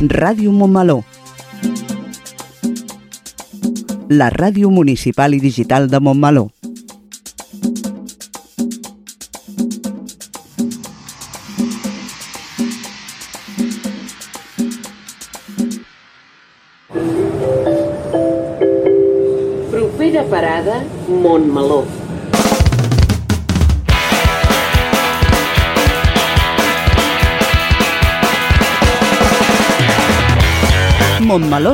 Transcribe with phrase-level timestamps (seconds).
[0.00, 1.04] Ràdio Montmeló.
[4.10, 6.50] La ràdio municipal i digital de Montmeló.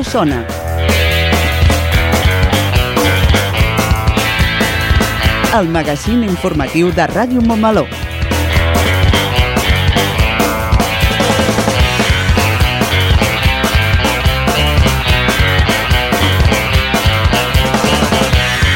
[0.02, 0.46] Montmeló sona.
[5.58, 7.86] El magazín informatiu de Ràdio Montmeló.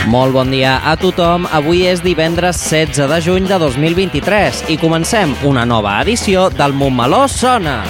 [0.07, 1.47] Molt bon dia a tothom.
[1.51, 7.27] Avui és divendres 16 de juny de 2023 i comencem una nova edició del Montmeló
[7.29, 7.83] Sona.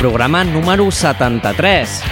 [0.00, 2.09] Programa número 73.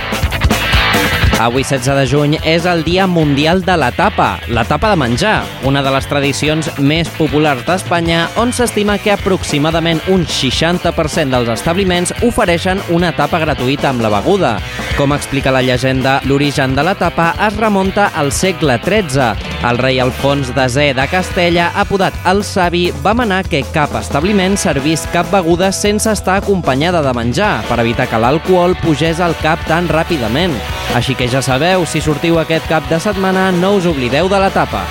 [1.39, 5.45] Avui, 16 de juny, és el Dia Mundial de la Tapa, la tapa de menjar,
[5.63, 12.11] una de les tradicions més populars d'Espanya, on s'estima que aproximadament un 60% dels establiments
[12.27, 14.57] ofereixen una tapa gratuïta amb la beguda.
[14.99, 19.58] Com explica la llegenda, l'origen de la tapa es remunta al segle XIII.
[19.67, 25.03] El rei Alfons X de Castella, apodat el Savi, va manar que cap establiment servís
[25.13, 29.91] cap beguda sense estar acompanyada de menjar, per evitar que l'alcohol pugés al cap tan
[29.91, 30.55] ràpidament.
[30.95, 34.55] Així que ja sabeu, si sortiu aquest cap de setmana, no us oblideu de la
[34.55, 34.87] tapa.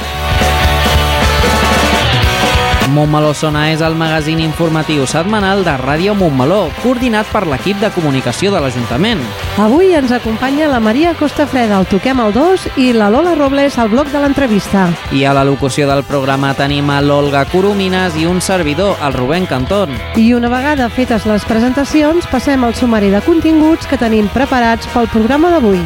[2.92, 8.52] Montmeló Sona és el magazín informatiu setmanal de Ràdio Montmeló, coordinat per l'equip de comunicació
[8.52, 9.24] de l'Ajuntament.
[9.58, 13.90] Avui ens acompanya la Maria Costafreda, el Toquem el 2, i la Lola Robles, al
[13.90, 14.84] bloc de l'entrevista.
[15.10, 19.50] I a la locució del programa tenim a l'Olga Coromines i un servidor, el Rubén
[19.50, 19.98] Cantón.
[20.14, 25.10] I una vegada fetes les presentacions, passem al sumari de continguts que tenim preparats pel
[25.10, 25.82] programa d'avui.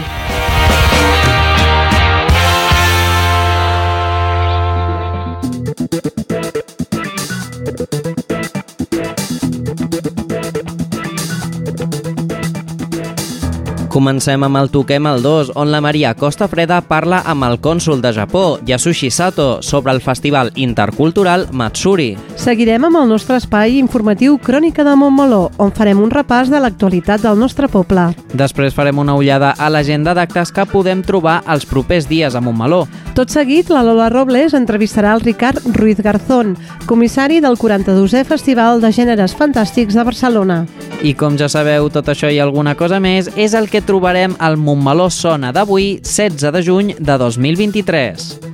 [13.91, 18.00] Comencem amb el Toquem el 2, on la Maria Costa Freda parla amb el cònsul
[18.00, 22.13] de Japó, Yasushi Sato, sobre el festival intercultural Matsuri.
[22.40, 27.25] Seguirem amb el nostre espai informatiu Crònica de Montmeló, on farem un repàs de l'actualitat
[27.25, 28.13] del nostre poble.
[28.31, 32.85] Després farem una ullada a l'agenda d'actes que podem trobar els propers dies a Montmeló.
[33.12, 36.56] Tot seguit, la Lola Robles entrevistarà el Ricard Ruiz Garzón,
[36.88, 40.62] comissari del 42è Festival de Gèneres Fantàstics de Barcelona.
[41.03, 44.58] I com ja sabeu, tot això i alguna cosa més és el que trobarem al
[44.58, 48.52] Montmeló Sona d'avui, 16 de juny de 2023.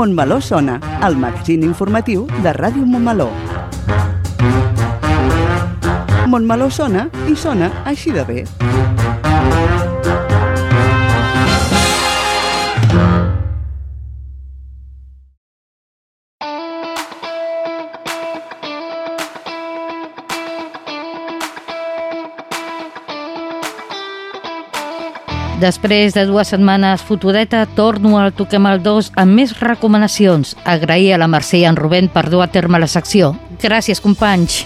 [0.00, 3.28] Montmeló sona, el magazín informatiu de Ràdio Montmeló.
[6.26, 8.44] Montmeló sona i sona així de bé.
[25.60, 30.54] Després de dues setmanes fotudeta, torno al Toquem el 2 amb més recomanacions.
[30.64, 33.34] Agrair a la Mercè i en Rubén per dur a terme la secció.
[33.60, 34.62] Gràcies, companys.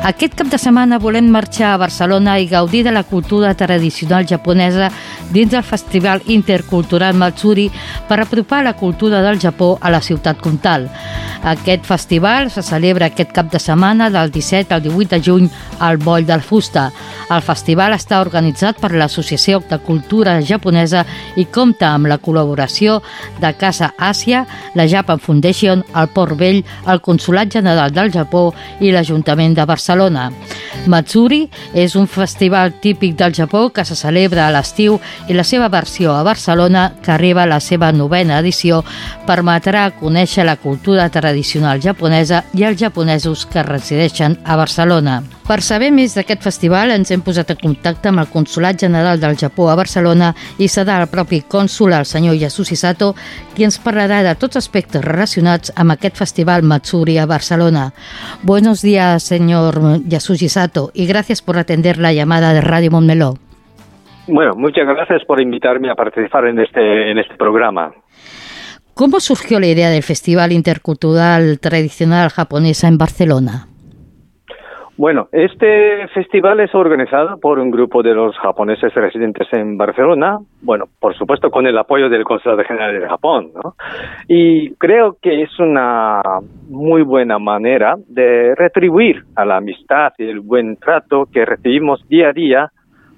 [0.00, 4.88] Aquest cap de setmana volem marxar a Barcelona i gaudir de la cultura tradicional japonesa
[5.30, 7.66] dins del Festival Intercultural Matsuri
[8.08, 10.88] per apropar la cultura del Japó a la ciutat comtal.
[11.44, 15.98] Aquest festival se celebra aquest cap de setmana del 17 al 18 de juny al
[15.98, 16.90] Boll del Fusta.
[17.30, 21.04] El festival està organitzat per l'Associació de Cultura Japonesa
[21.36, 23.00] i compta amb la col·laboració
[23.40, 28.48] de Casa Àsia, la Japan Foundation, el Port Vell, el Consolat General del Japó
[28.80, 29.89] i l'Ajuntament de Barcelona.
[30.86, 34.98] Matsuri és un festival típic del Japó que se celebra a l'estiu
[35.28, 38.84] i la seva versió a Barcelona, que arriba a la seva novena edició,
[39.26, 45.20] permetrà conèixer la cultura tradicional japonesa i els japonesos que resideixen a Barcelona.
[45.50, 49.34] Per saber més d'aquest festival ens hem posat en contacte amb el Consolat General del
[49.34, 50.28] Japó a Barcelona
[50.62, 53.16] i serà el propi cònsul, el senyor Yasushi Sato,
[53.56, 57.88] qui ens parlarà de tots aspectes relacionats amb aquest festival Matsuri a Barcelona.
[58.44, 63.34] Buenos días, señor Yasushi Sato, y gracias por atender la llamada de Radio Montmeló.
[64.26, 67.92] Bueno, muchas gracias por invitarme a participar en este, en este programa.
[68.94, 73.69] ¿Cómo surgió la idea del Festival Intercultural Tradicional Japonesa en Barcelona?
[75.00, 80.88] Bueno, este festival es organizado por un grupo de los japoneses residentes en Barcelona, bueno,
[81.00, 83.76] por supuesto con el apoyo del Consulado General de Japón, ¿no?
[84.28, 86.20] Y creo que es una
[86.68, 92.28] muy buena manera de retribuir a la amistad y el buen trato que recibimos día
[92.28, 92.70] a día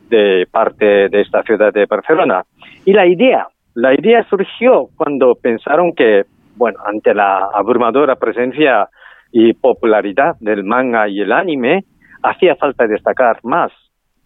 [0.08, 2.44] de parte de esta ciudad de Barcelona.
[2.84, 8.88] Y la idea, la idea surgió cuando pensaron que, bueno, ante la abrumadora presencia
[9.32, 11.84] y popularidad del manga y el anime,
[12.22, 13.72] hacía falta destacar más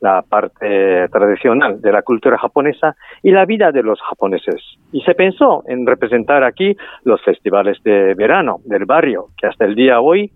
[0.00, 4.60] la parte tradicional de la cultura japonesa y la vida de los japoneses.
[4.92, 9.74] Y se pensó en representar aquí los festivales de verano del barrio, que hasta el
[9.74, 10.30] día hoy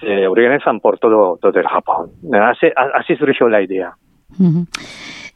[0.00, 2.10] se organizan por todo, todo el Japón.
[2.32, 3.92] Así, así surgió la idea.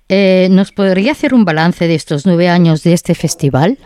[0.09, 3.79] eh, ¿Nos podría hacer un balance de estos nueve años de este festival?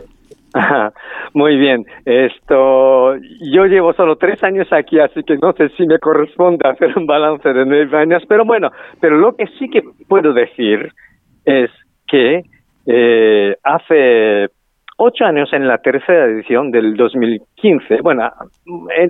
[1.35, 5.99] Muy bien, esto, yo llevo solo tres años aquí, así que no sé si me
[5.99, 8.71] corresponde hacer un balance de nueve años, pero bueno,
[9.01, 10.93] pero lo que sí que puedo decir
[11.45, 11.71] es
[12.07, 12.45] que
[12.87, 14.49] eh, hace
[14.97, 18.31] ocho años en la tercera edición del 2015, bueno,
[18.97, 19.09] eh,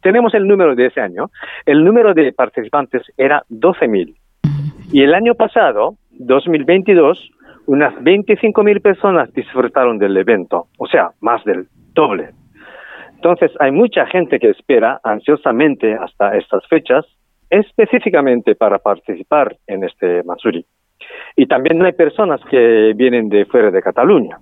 [0.00, 1.30] tenemos el número de ese año,
[1.66, 4.14] el número de participantes era 12.000.
[4.92, 7.30] Y el año pasado, 2022,
[7.66, 12.30] unas 25.000 personas disfrutaron del evento, o sea, más del doble.
[13.14, 17.06] Entonces, hay mucha gente que espera ansiosamente hasta estas fechas,
[17.48, 20.64] específicamente para participar en este Matsuri.
[21.36, 24.38] Y también hay personas que vienen de fuera de Cataluña.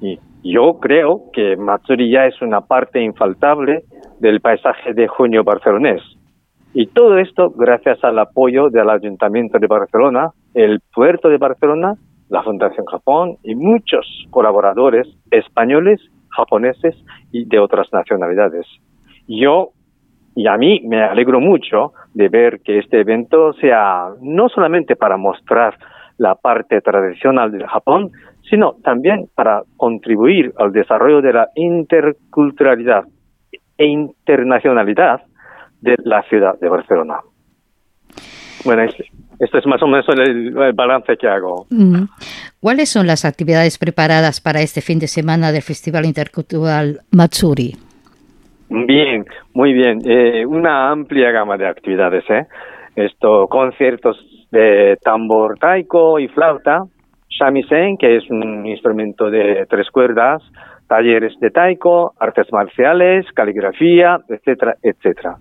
[0.00, 3.82] Y yo creo que Matsuri ya es una parte infaltable
[4.20, 6.02] del paisaje de junio barcelonés.
[6.74, 11.94] Y todo esto gracias al apoyo del Ayuntamiento de Barcelona, el Puerto de Barcelona
[12.32, 16.00] la Fundación Japón y muchos colaboradores españoles,
[16.30, 16.96] japoneses
[17.30, 18.66] y de otras nacionalidades.
[19.28, 19.72] Yo
[20.34, 25.18] y a mí me alegro mucho de ver que este evento sea no solamente para
[25.18, 25.76] mostrar
[26.16, 28.12] la parte tradicional del Japón,
[28.48, 33.04] sino también para contribuir al desarrollo de la interculturalidad
[33.76, 35.20] e internacionalidad
[35.82, 37.20] de la ciudad de Barcelona.
[38.64, 38.84] Bueno,
[39.42, 41.66] esto es más o menos el, balance que hago.
[42.60, 47.72] ¿Cuáles son las actividades preparadas para este fin de semana del Festival Intercultural Matsuri?
[48.70, 49.98] Bien, muy bien.
[50.06, 52.22] Eh, una amplia gama de actividades.
[52.30, 52.46] ¿eh?
[52.94, 54.16] Esto, conciertos
[54.52, 56.84] de tambor taiko y flauta,
[57.28, 60.40] shamisen, que es un instrumento de tres cuerdas,
[60.86, 65.34] talleres de taiko, artes marciales, caligrafía, etcétera, etcétera.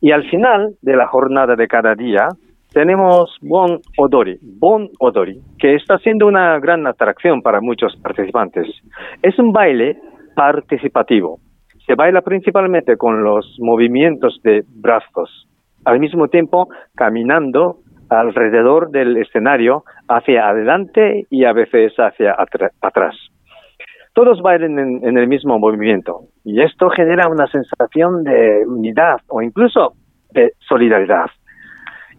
[0.00, 2.28] Y al final de la jornada de cada día,
[2.74, 8.66] tenemos Bon Odori, Bon Odori, que está siendo una gran atracción para muchos participantes.
[9.22, 9.96] Es un baile
[10.34, 11.38] participativo.
[11.86, 15.46] Se baila principalmente con los movimientos de brazos,
[15.84, 17.76] al mismo tiempo caminando
[18.10, 22.34] alrededor del escenario hacia adelante y a veces hacia
[22.80, 23.14] atrás.
[24.14, 29.94] Todos bailan en el mismo movimiento y esto genera una sensación de unidad o incluso
[30.32, 31.26] de solidaridad.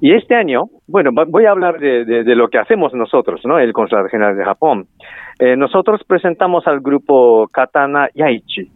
[0.06, 3.58] Y este año, bueno, voy a hablar de, lo que hacemos nosotros, ¿no?
[3.58, 4.86] El Consulado General de Japón.
[5.40, 8.70] Eh, nosotros presentamos al grupo Katana Yaichi.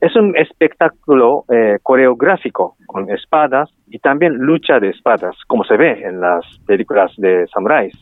[0.00, 6.02] Es un espectáculo eh, coreográfico con espadas y también lucha de espadas, como se ve
[6.04, 7.92] en las películas de samuráis.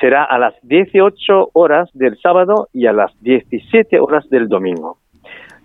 [0.00, 4.96] Será a las 18 horas del sábado y a las 17 horas del domingo.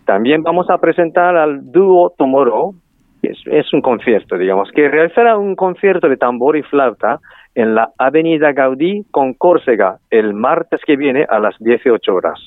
[0.06, 2.74] También vamos a presentar al dúo Tomoro,
[3.46, 7.20] es, un concierto, digamos, que realizará un concierto de tambor y flauta
[7.56, 12.40] en la Avenida Gaudí con Córcega el martes que viene a las 18 horas,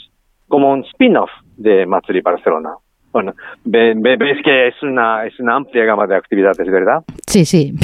[0.49, 2.71] como un spin-off de Matsuri Barcelona.
[3.13, 3.35] Bueno,
[3.65, 7.03] ves que es una, es una amplia gama de actividades, ¿verdad?
[7.27, 7.73] Sí, sí.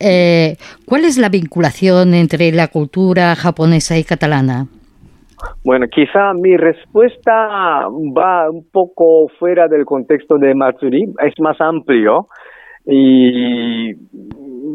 [0.00, 4.66] Eh, ¿Cuál es la vinculación entre la cultura japonesa y catalana?
[5.64, 12.26] Bueno, quizá mi respuesta va un poco fuera del contexto de Matsuri, es más amplio.
[12.86, 13.94] Y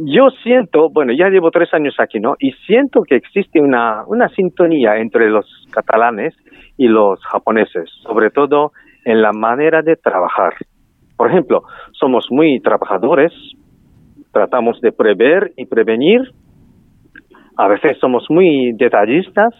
[0.03, 2.35] yo siento, bueno, ya llevo tres años aquí, ¿no?
[2.39, 6.35] Y siento que existe una, una sintonía entre los catalanes
[6.77, 8.71] y los japoneses, sobre todo
[9.05, 10.53] en la manera de trabajar.
[11.15, 11.63] Por ejemplo,
[11.93, 13.31] somos muy trabajadores,
[14.33, 16.21] tratamos de prever y prevenir,
[17.57, 19.53] a veces somos muy detallistas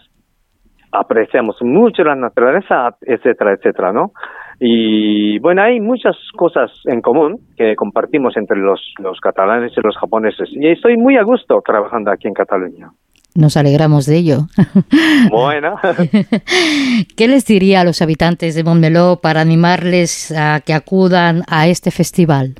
[0.92, 4.12] apreciamos mucho la naturaleza, etcétera, etcétera, ¿no?
[4.60, 9.96] Y bueno, hay muchas cosas en común que compartimos entre los, los catalanes y los
[9.96, 10.48] japoneses.
[10.52, 12.90] Y estoy muy a gusto trabajando aquí en Cataluña.
[13.34, 14.38] Nos alegramos de ello.
[15.30, 15.76] Bueno.
[17.16, 21.90] ¿Qué les diría a los habitantes de Montmeló para animarles a que acudan a este
[21.90, 22.54] festival?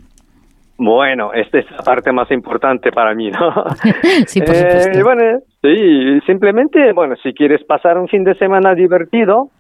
[0.85, 3.53] Bueno, esta es la parte más importante para mí, ¿no?
[4.27, 5.05] sí, por Eh, supuesto.
[5.05, 9.51] bueno, sí, simplemente, bueno, si quieres pasar un fin de semana divertido,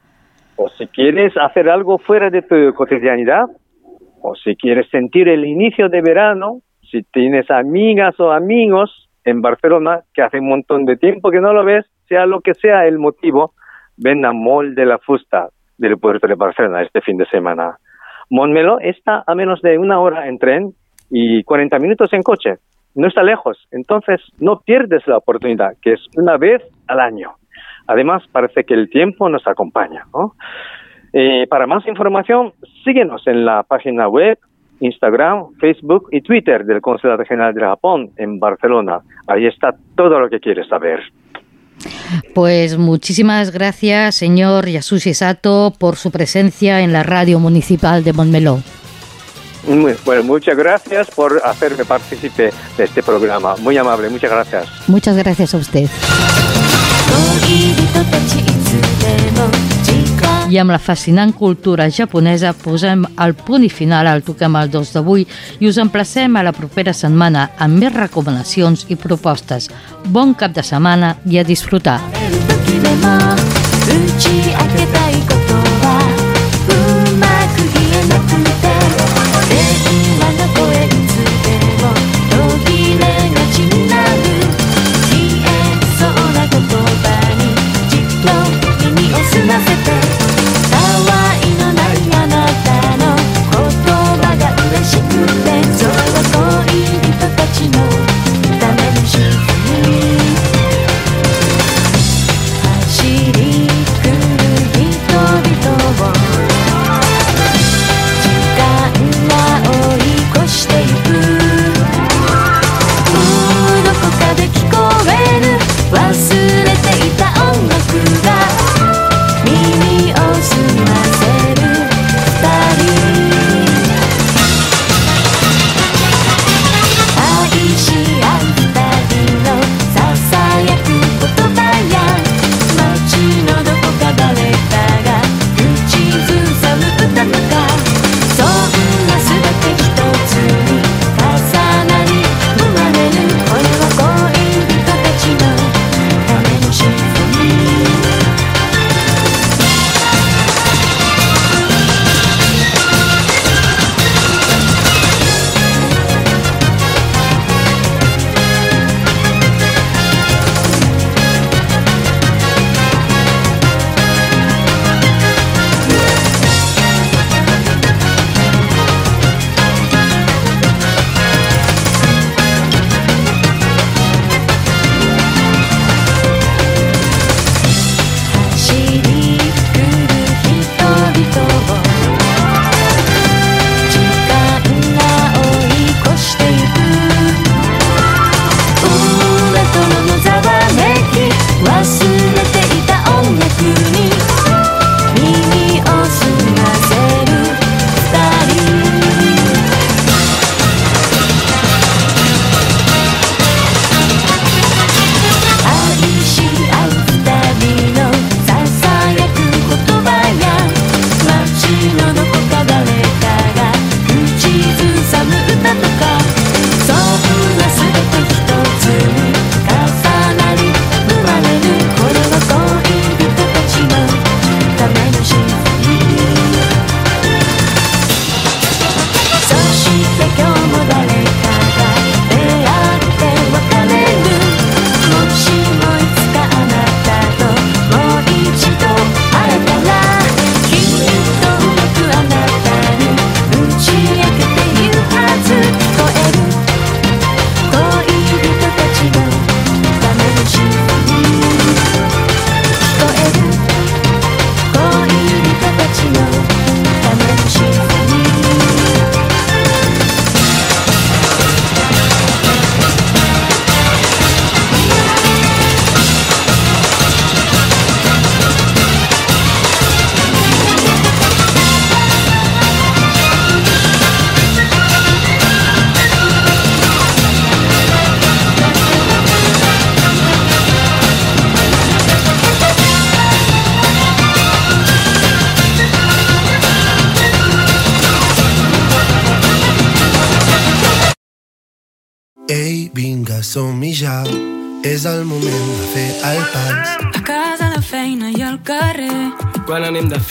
[0.56, 3.44] o si quieres hacer algo fuera de tu cotidianidad,
[4.20, 6.58] o si quieres sentir el inicio de verano,
[6.90, 11.52] si tienes amigas o amigos en Barcelona que hace un montón de tiempo que no
[11.52, 13.52] lo ves, sea lo que sea el motivo,
[13.96, 17.76] ven a Mall de la Fusta del puerto de Barcelona este fin de semana.
[18.28, 20.72] Montmeló está a menos de una hora en tren
[21.12, 22.54] y 40 minutos en coche.
[22.94, 27.32] No está lejos, entonces no pierdes la oportunidad, que es una vez al año.
[27.86, 30.04] Además, parece que el tiempo nos acompaña.
[30.12, 30.32] ¿no?
[31.12, 32.52] Eh, para más información,
[32.84, 34.38] síguenos en la página web,
[34.80, 39.00] Instagram, Facebook y Twitter del Consulado General de Japón en Barcelona.
[39.28, 41.00] Ahí está todo lo que quieres saber.
[42.34, 48.58] Pues muchísimas gracias, señor Yasushi Sato, por su presencia en la radio municipal de Montmeló.
[49.67, 53.55] Muy- bueno, muchas gracias por hacerme partícipe de este programa.
[53.57, 54.65] Muy amable, muchas gracias.
[54.87, 55.89] Muchas gracias a usted.
[57.41, 59.47] 恋人たちいつでも
[59.83, 64.93] 時間 I amb la fascinant cultura japonesa posem el punt i final al Toquem el 2
[64.93, 65.25] d'avui
[65.59, 69.69] i us emplacem a la propera setmana amb més recomanacions i propostes.
[70.05, 71.99] Bon cap de setmana i a disfrutar.
[72.13, 74.41] 時でも打ち明
[74.75, 75.10] けたい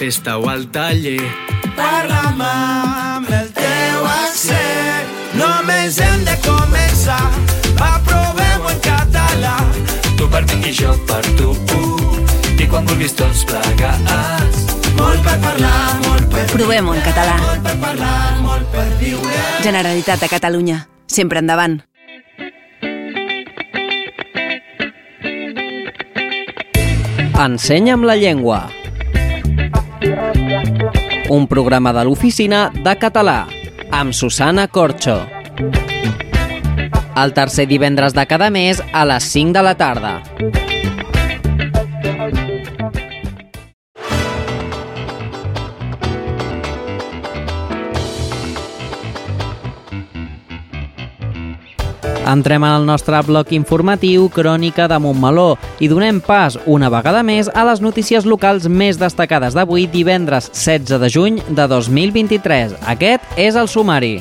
[0.01, 1.21] Festa o al taller.
[1.77, 5.11] Parla'm amb el teu accent.
[5.37, 7.19] Només hem de començar.
[7.77, 9.59] Va, provem-ho en català.
[10.17, 11.53] Tu per mi i jo per tu.
[12.57, 14.65] I quan vulguis tots plegats.
[14.97, 17.37] Molt per parlar, molt per Provem-ho en català.
[17.45, 19.45] Molt per parlar, molt per viure.
[19.61, 20.81] Generalitat de Catalunya.
[21.05, 21.77] Sempre endavant.
[27.37, 28.63] Ensenya'm la llengua.
[31.31, 33.45] Un programa de l'oficina de català
[33.95, 35.13] amb Susana Corxo.
[37.23, 40.11] El tercer divendres de cada mes a les 5 de la tarda.
[52.27, 57.49] Entrem en el nostre bloc informatiu Crònica de Montmeló i donem pas una vegada més
[57.49, 62.77] a les notícies locals més destacades d'avui divendres 16 de juny de 2023.
[62.93, 64.19] Aquest és el sumari.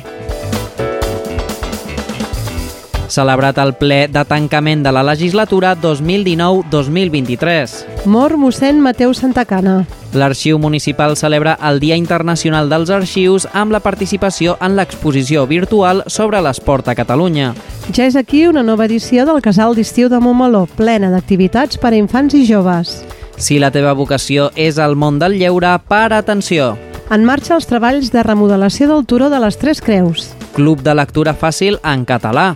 [3.10, 8.06] Celebrat el ple de tancament de la legislatura 2019-2023.
[8.06, 9.82] Mor mossèn Mateu Santacana.
[10.14, 16.38] L'Arxiu Municipal celebra el Dia Internacional dels Arxius amb la participació en l'exposició virtual sobre
[16.42, 17.54] l'esport a Catalunya.
[17.90, 21.98] Ja és aquí una nova edició del Casal d'Estiu de Montmeló, plena d'activitats per a
[21.98, 23.02] infants i joves.
[23.36, 26.76] Si la teva vocació és el món del lleure, para atenció.
[27.10, 30.30] En marxa els treballs de remodelació del Turó de les Tres Creus.
[30.54, 32.54] Club de lectura fàcil en català.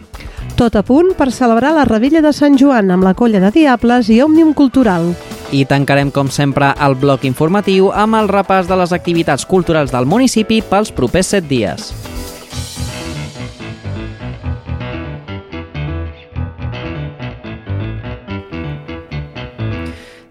[0.54, 4.06] Tot a punt per celebrar la Revilla de Sant Joan amb la colla de Diables
[4.14, 5.10] i Òmnium Cultural.
[5.50, 10.06] I tancarem, com sempre, el bloc informatiu amb el repàs de les activitats culturals del
[10.06, 11.90] municipi pels propers set dies.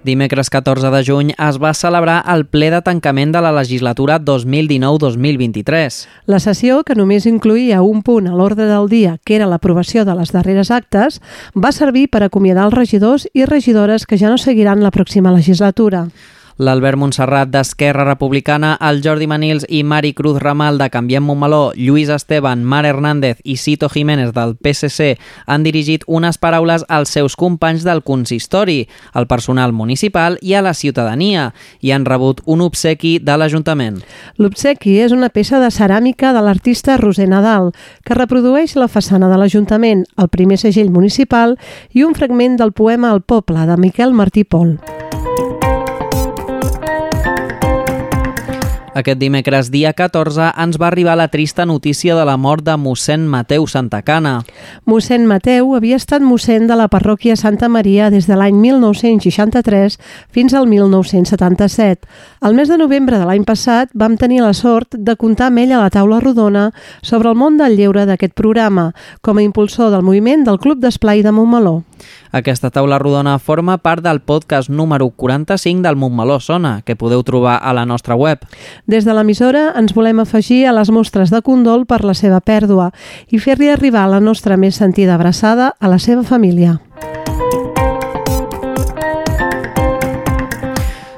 [0.03, 5.99] Dimecres 14 de juny es va celebrar el ple de tancament de la legislatura 2019-2023.
[6.27, 10.17] La sessió, que només incluïa un punt a l'ordre del dia, que era l'aprovació de
[10.19, 11.21] les darreres actes,
[11.55, 16.09] va servir per acomiadar els regidors i regidores que ja no seguiran la pròxima legislatura.
[16.57, 22.09] l'Albert Montserrat d'Esquerra Republicana, el Jordi Manils i Mari Cruz Ramal de Canviem Montmeló, Lluís
[22.09, 27.83] Esteban, Mar Hernández i Cito Jiménez del PSC han dirigit unes paraules als seus companys
[27.83, 33.37] del consistori, al personal municipal i a la ciutadania, i han rebut un obsequi de
[33.37, 34.01] l'Ajuntament.
[34.37, 37.71] L'obsequi és una peça de ceràmica de l'artista Roser Nadal,
[38.05, 41.57] que reprodueix la façana de l'Ajuntament, el primer segell municipal
[41.93, 44.77] i un fragment del poema El poble, de Miquel Martí Pol.
[48.93, 53.23] Aquest dimecres, dia 14, ens va arribar la trista notícia de la mort de mossèn
[53.25, 54.43] Mateu Santacana.
[54.85, 59.97] Mossèn Mateu havia estat mossèn de la parròquia Santa Maria des de l'any 1963
[60.29, 62.05] fins al 1977.
[62.45, 65.73] Al mes de novembre de l'any passat vam tenir la sort de comptar amb ell
[65.73, 66.69] a la taula rodona
[67.01, 68.91] sobre el món del lleure d'aquest programa,
[69.25, 71.79] com a impulsor del moviment del Club d'Esplai de Montmeló.
[72.33, 77.59] Aquesta taula rodona forma part del podcast número 45 del Montmeló Sona, que podeu trobar
[77.61, 78.41] a la nostra web.
[78.89, 82.89] Des de l'emissora ens volem afegir a les mostres de condol per la seva pèrdua
[83.29, 86.79] i fer-li arribar la nostra més sentida abraçada a la seva família.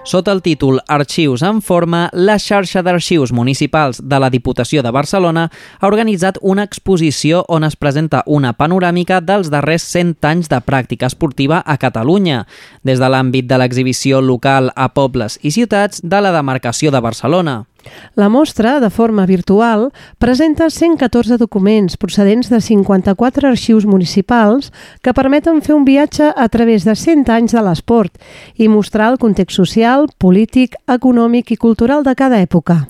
[0.06, 5.48] Sota el títol Arxius en forma, la xarxa d'arxius municipals de la Diputació de Barcelona
[5.50, 11.10] ha organitzat una exposició on es presenta una panoràmica dels darrers 100 anys de pràctica
[11.10, 12.46] esportiva a Catalunya,
[12.86, 17.64] des de l'àmbit de l'exhibició local a pobles i ciutats de la demarcació de Barcelona.
[18.16, 24.72] La mostra, de forma virtual, presenta 114 documents procedents de 54 arxius municipals
[25.02, 28.16] que permeten fer un viatge a través de 100 anys de l'esport
[28.56, 32.86] i mostrar el context social, polític, econòmic i cultural de cada època.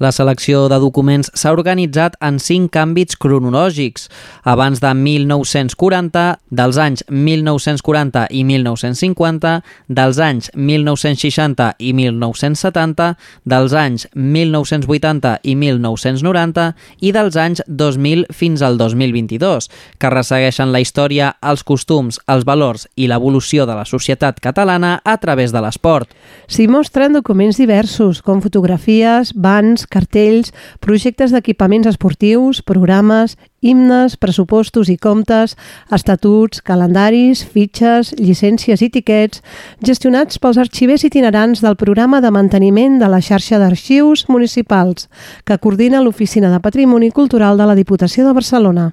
[0.00, 4.06] La selecció de documents s'ha organitzat en cinc àmbits cronològics.
[4.48, 9.52] Abans de 1940, dels anys 1940 i 1950,
[9.92, 13.10] dels anys 1960 i 1970,
[13.44, 16.66] dels anys 1980 i 1990
[17.04, 19.68] i dels anys 2000 fins al 2022,
[20.00, 25.18] que ressegueixen la història, els costums, els valors i l'evolució de la societat catalana a
[25.20, 26.08] través de l'esport.
[26.50, 30.50] S'hi mostren documents diversos, com fotografies, bans, cartells,
[30.82, 35.54] projectes d'equipaments esportius, programes, himnes, pressupostos i comptes,
[35.94, 39.44] estatuts, calendaris, fitxes, llicències i tiquets,
[39.86, 45.06] gestionats pels arxivers itinerants del programa de manteniment de la xarxa d'arxius municipals,
[45.46, 48.90] que coordina l'Oficina de Patrimoni Cultural de la Diputació de Barcelona.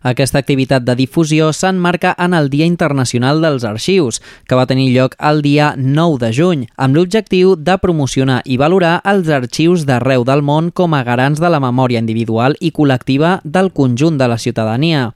[0.00, 5.16] Aquesta activitat de difusió s'enmarca en el Dia Internacional dels Arxius, que va tenir lloc
[5.18, 10.40] el dia 9 de juny, amb l'objectiu de promocionar i valorar els arxius d'arreu del
[10.40, 15.10] món com a garants de la memòria individual i col·lectiva del conjunt de la ciutadania.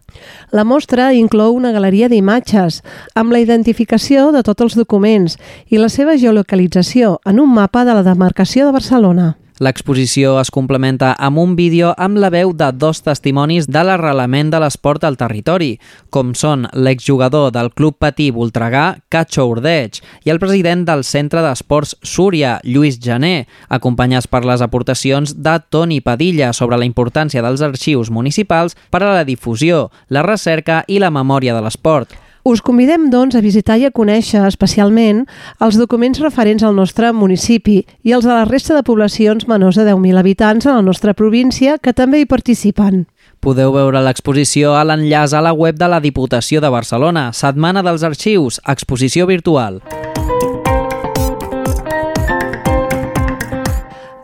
[0.52, 2.82] La mostra inclou una galeria d'imatges
[3.14, 5.38] amb la identificació de tots els documents
[5.72, 9.30] i la seva geolocalització en un mapa de la demarcació de Barcelona.
[9.62, 14.58] L'exposició es complementa amb un vídeo amb la veu de dos testimonis de l'arrelament de
[14.58, 15.76] l'esport al territori,
[16.10, 21.94] com són l'exjugador del Club Patí Voltregà, Cacho Ordeig, i el president del Centre d'Esports
[22.02, 28.10] Súria, Lluís Jané, acompanyats per les aportacions de Toni Padilla sobre la importància dels arxius
[28.10, 32.23] municipals per a la difusió, la recerca i la memòria de l'esport.
[32.44, 35.22] Us convidem, doncs, a visitar i a conèixer especialment
[35.64, 39.86] els documents referents al nostre municipi i els de la resta de poblacions menors de
[39.88, 43.06] 10.000 habitants a la nostra província que també hi participen.
[43.40, 48.04] Podeu veure l'exposició a l'enllaç a la web de la Diputació de Barcelona, Setmana dels
[48.04, 49.80] Arxius, exposició virtual.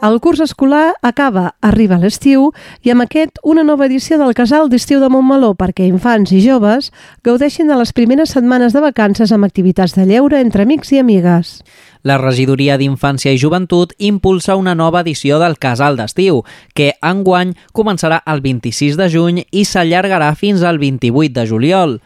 [0.00, 2.46] El curs escolar acaba, arriba l'estiu
[2.80, 6.88] i amb aquest una nova edició del Casal d'Estiu de Montmeló perquè infants i joves
[7.26, 11.58] gaudeixin de les primeres setmanes de vacances amb activitats de lleure entre amics i amigues.
[12.02, 16.40] La Regidoria d'Infància i Joventut impulsa una nova edició del Casal d'Estiu,
[16.72, 21.98] que enguany començarà el 26 de juny i s'allargarà fins al 28 de juliol.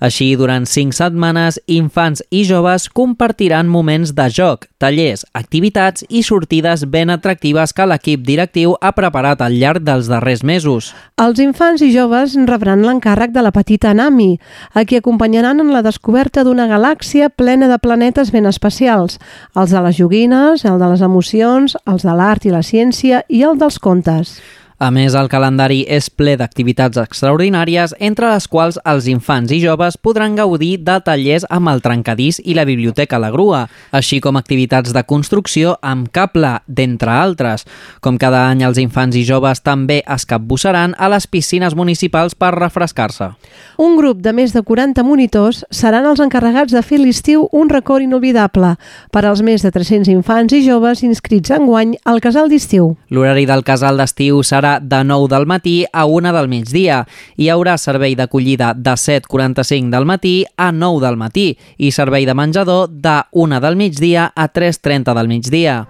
[0.00, 6.86] Així, durant cinc setmanes, infants i joves compartiran moments de joc, tallers, activitats i sortides
[6.88, 10.94] ben atractives que l'equip directiu ha preparat al llarg dels darrers mesos.
[11.20, 14.38] Els infants i joves rebran l'encàrrec de la petita Nami,
[14.72, 19.18] a qui acompanyaran en la descoberta d'una galàxia plena de planetes ben especials,
[19.56, 23.42] els de les joguines, el de les emocions, els de l'art i la ciència i
[23.46, 24.38] el dels contes.
[24.80, 29.98] A més, el calendari és ple d'activitats extraordinàries, entre les quals els infants i joves
[30.00, 34.94] podran gaudir de tallers amb el trencadís i la biblioteca La Grua, així com activitats
[34.96, 37.66] de construcció amb cable, d'entre altres.
[38.00, 42.54] Com cada any, els infants i joves també es capbussaran a les piscines municipals per
[42.56, 43.34] refrescar-se.
[43.76, 48.00] Un grup de més de 40 monitors seran els encarregats de fer l'estiu un record
[48.00, 48.72] inolvidable
[49.12, 52.94] per als més de 300 infants i joves inscrits enguany al casal d'estiu.
[53.12, 57.02] L'horari del casal d'estiu serà de 9 del matí a 1 del migdia.
[57.36, 62.36] Hi haurà servei d'acollida de 7.45 del matí a 9 del matí i servei de
[62.38, 65.80] menjador de 1 del migdia a 3.30 del migdia.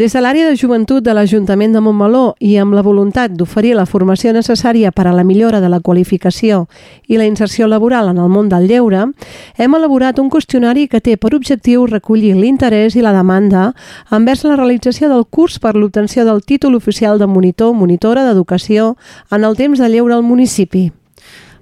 [0.00, 3.84] Des de l'àrea de joventut de l'Ajuntament de Montmeló i amb la voluntat d'oferir la
[3.84, 6.62] formació necessària per a la millora de la qualificació
[7.04, 9.02] i la inserció laboral en el món del lleure,
[9.60, 13.74] hem elaborat un qüestionari que té per objectiu recollir l'interès i la demanda
[14.10, 18.94] envers la realització del curs per l'obtenció del títol oficial de monitor o monitora d'educació
[19.30, 20.86] en el temps de lleure al municipi.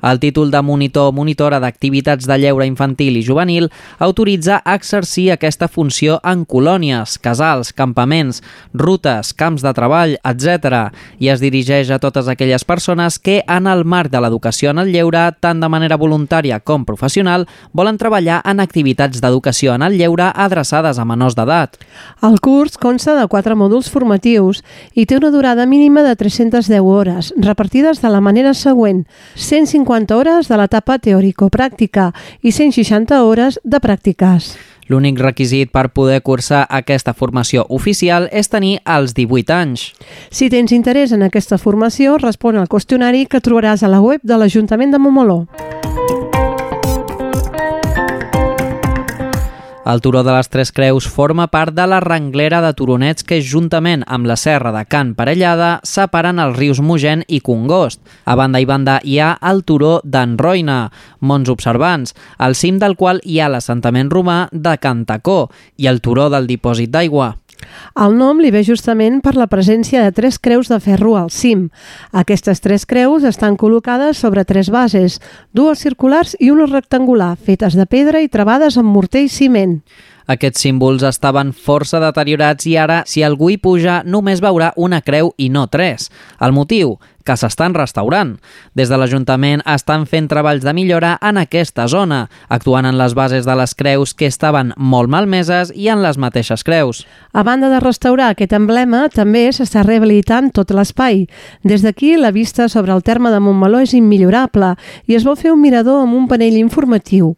[0.02, 3.66] El títol de monitor o monitora d'activitats de lleure infantil i juvenil
[3.98, 10.92] autoritza exercir aquesta funció en colònies, casals, campaments, rutes, camps de treball, etc.
[11.18, 14.92] i es dirigeix a totes aquelles persones que, en el marc de l'educació en el
[14.94, 20.30] lleure, tant de manera voluntària com professional, volen treballar en activitats d'educació en el lleure
[20.34, 21.74] adreçades a menors d'edat.
[22.22, 24.62] El curs consta de quatre mòduls formatius
[24.94, 29.04] i té una durada mínima de 310 hores, repartides de la manera següent.
[29.34, 34.56] 150 hores de l'etapa teòrico-pràctica i 160 hores de pràctiques.
[34.88, 39.92] L'únic requisit per poder cursar aquesta formació oficial és tenir els 18 anys.
[40.30, 44.40] Si tens interès en aquesta formació, respon al qüestionari que trobaràs a la web de
[44.40, 45.44] l'Ajuntament de Montmeló.
[49.88, 54.02] El Turó de les Tres Creus forma part de la renglera de turonets que, juntament
[54.04, 58.02] amb la serra de Can Parellada, separen els rius Mogent i Congost.
[58.28, 60.90] A banda i banda hi ha el Turó d'en Roina,
[61.24, 65.46] Mons Observants, al cim del qual hi ha l'assentament romà de Cantacó
[65.80, 67.32] i el Turó del Dipòsit d'Aigua.
[67.98, 71.68] El nom li ve justament per la presència de tres creus de ferro al cim.
[72.12, 75.20] Aquestes tres creus estan col·locades sobre tres bases,
[75.52, 79.80] dues circulars i una rectangular, fetes de pedra i travades amb morter i ciment.
[80.28, 85.32] Aquests símbols estaven força deteriorats i ara, si algú hi puja, només veurà una creu
[85.40, 86.10] i no tres.
[86.44, 86.98] El motiu?
[87.28, 88.30] Que s'estan restaurant.
[88.72, 93.44] Des de l'Ajuntament estan fent treballs de millora en aquesta zona, actuant en les bases
[93.44, 97.02] de les creus que estaven molt malmeses i en les mateixes creus.
[97.36, 101.26] A banda de restaurar aquest emblema, també s'està rehabilitant tot l'espai.
[101.68, 104.72] Des d'aquí, la vista sobre el terme de Montmeló és immillorable
[105.04, 107.34] i es vol fer un mirador amb un panell informatiu.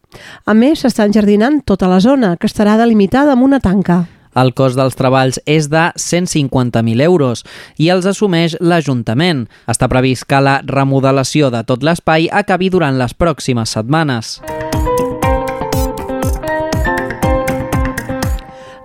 [0.47, 4.05] A més, s'està enjardinant tota la zona, que estarà delimitada amb una tanca.
[4.39, 7.45] El cost dels treballs és de 150.000 euros
[7.79, 9.47] i els assumeix l'Ajuntament.
[9.67, 14.39] Està previst que la remodelació de tot l'espai acabi durant les pròximes setmanes.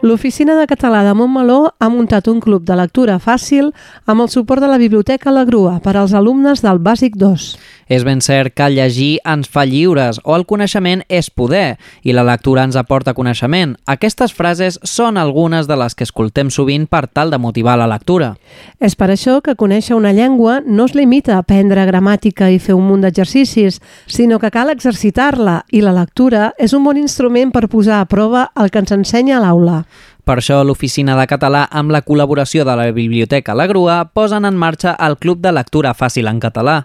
[0.06, 3.72] L'Oficina de Català de Montmeló ha muntat un club de lectura fàcil
[4.06, 7.48] amb el suport de la Biblioteca La Grua per als alumnes del Bàsic 2.
[7.88, 12.24] És ben cert que llegir ens fa lliures o el coneixement és poder i la
[12.26, 13.76] lectura ens aporta coneixement.
[13.86, 18.34] Aquestes frases són algunes de les que escoltem sovint per tal de motivar la lectura.
[18.80, 22.74] És per això que conèixer una llengua no es limita a aprendre gramàtica i fer
[22.74, 27.68] un munt d'exercicis, sinó que cal exercitar-la i la lectura és un bon instrument per
[27.70, 29.84] posar a prova el que ens ensenya a l'aula.
[30.26, 34.58] Per això, l'Oficina de Català, amb la col·laboració de la Biblioteca La Grua, posen en
[34.58, 36.80] marxa el Club de Lectura Fàcil en Català.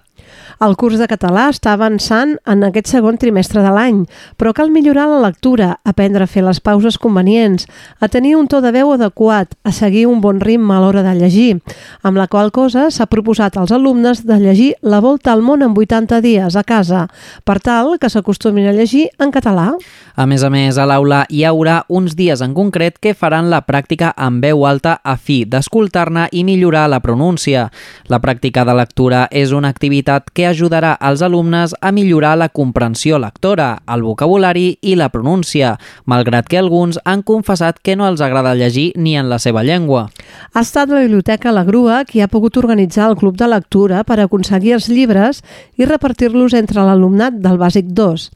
[0.60, 4.02] El curs de català està avançant en aquest segon trimestre de l'any,
[4.36, 7.66] però cal millorar la lectura, aprendre a fer les pauses convenients,
[8.00, 11.14] a tenir un to de veu adequat, a seguir un bon ritme a l'hora de
[11.16, 11.60] llegir,
[12.02, 15.72] amb la qual cosa s'ha proposat als alumnes de llegir La volta al món en
[15.76, 17.06] 80 dies a casa,
[17.44, 19.70] per tal que s'acostumin a llegir en català.
[20.16, 23.62] A més a més, a l'aula hi haurà uns dies en concret que faran la
[23.64, 27.70] pràctica amb veu alta a fi d'escoltar-ne i millorar la pronúncia.
[28.12, 33.18] La pràctica de lectura és una activitat que ajudarà als alumnes a millorar la comprensió
[33.18, 38.54] lectora, el vocabulari i la pronúncia, malgrat que alguns han confessat que no els agrada
[38.54, 40.10] llegir ni en la seva llengua.
[40.52, 44.20] Ha estat la Biblioteca La Grua qui ha pogut organitzar el club de lectura per
[44.20, 45.40] aconseguir els llibres
[45.80, 48.28] i repartir-los entre l'alumnat del Bàsic 2.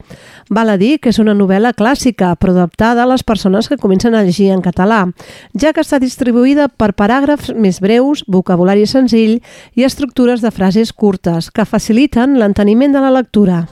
[0.51, 4.15] Val a dir que és una novel·la clàssica, però adaptada a les persones que comencen
[4.15, 5.05] a llegir en català,
[5.59, 9.41] ja que està distribuïda per paràgrafs més breus, vocabulari senzill
[9.75, 13.65] i estructures de frases curtes que faciliten l'enteniment de la lectura.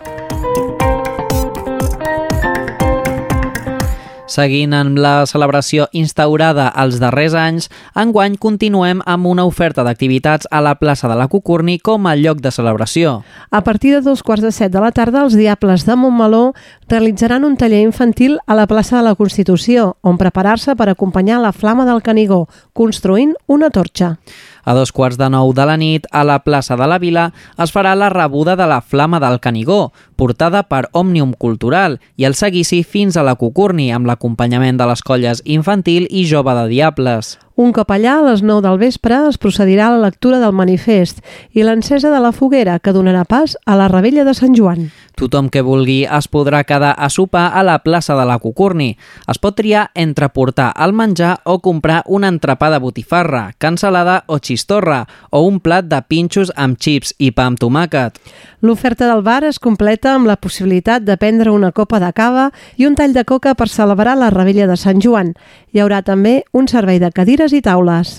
[4.33, 7.69] Seguint amb la celebració instaurada als darrers anys,
[8.03, 12.41] enguany continuem amb una oferta d'activitats a la plaça de la Cucurni com a lloc
[12.41, 13.19] de celebració.
[13.51, 16.55] A partir de dos quarts de set de la tarda, els Diables de Montmeló
[16.89, 21.53] realitzaran un taller infantil a la plaça de la Constitució, on preparar-se per acompanyar la
[21.53, 24.17] flama del Canigó, construint una torxa.
[24.65, 27.73] A dos quarts de nou de la nit, a la plaça de la Vila, es
[27.75, 32.83] farà la rebuda de la Flama del Canigó, portada per Òmnium Cultural, i el seguici
[32.87, 37.39] fins a la Cucurni, amb l'acompanyament de les colles infantil i jove de Diables.
[37.55, 41.21] Un cop allà, a les 9 del vespre, es procedirà a la lectura del manifest
[41.53, 44.89] i l'encesa de la foguera, que donarà pas a la rebella de Sant Joan.
[45.21, 48.97] Tothom que vulgui es podrà quedar a sopar a la plaça de la Cucurni.
[49.29, 54.41] Es pot triar entre portar el menjar o comprar un entrepà de botifarra, cansalada o
[54.53, 58.21] xistorra, o un plat de pinxos amb xips i pa amb tomàquet.
[58.63, 62.87] L'oferta del bar es completa amb la possibilitat de prendre una copa de cava i
[62.87, 65.33] un tall de coca per celebrar la rebella de Sant Joan.
[65.75, 68.13] Hi haurà també un servei de cadires i taules.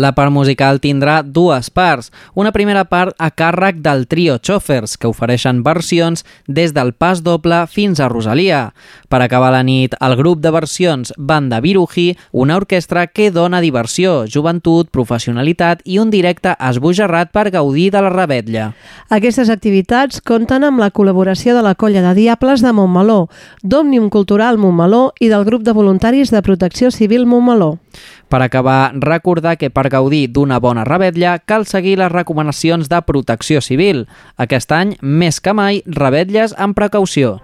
[0.00, 2.08] La part musical tindrà dues parts.
[2.32, 7.66] Una primera part a càrrec del trio Chauffeurs, que ofereixen versions des del pas doble
[7.68, 8.62] fins a Rosalia.
[9.10, 14.24] Per acabar la nit, el grup de versions Banda Viruji, una orquestra que dona diversió,
[14.24, 18.70] joventut, professionalitat i un directe esbojarrat per gaudir de la rebetlla.
[19.10, 23.28] Aquestes activitats compten amb la col·laboració de la colla de Diables de Montmeló,
[23.62, 27.78] d'Òmnium Cultural Montmeló i del grup de voluntaris de Protecció Civil Montmeló.
[28.30, 33.60] Per acabar, recordar que per gaudir d'una bona rebetlla cal seguir les recomanacions de protecció
[33.60, 34.06] civil.
[34.36, 37.40] Aquest any, més que mai, rebetlles amb precaució.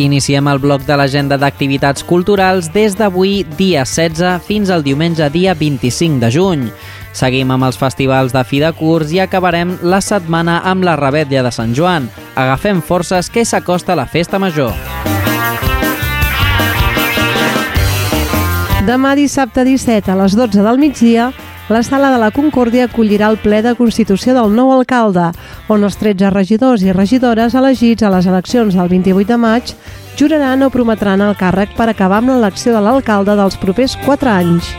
[0.00, 5.52] Iniciem el bloc de l'agenda d'activitats culturals des d'avui, dia 16, fins al diumenge, dia
[5.52, 6.62] 25 de juny.
[7.12, 11.42] Seguim amb els festivals de fi de curs i acabarem la setmana amb la rebetlla
[11.44, 12.08] de Sant Joan.
[12.32, 14.72] Agafem forces que s'acosta la festa major.
[18.88, 21.28] Demà dissabte 17 a les 12 del migdia,
[21.70, 25.28] la Sala de la Concòrdia acollirà el ple de constitució del nou alcalde,
[25.70, 29.74] on els 13 regidors i regidores elegits a les eleccions del 28 de maig
[30.18, 34.74] juraran o prometran el càrrec per acabar amb l'elecció de l'alcalde dels propers 4 anys.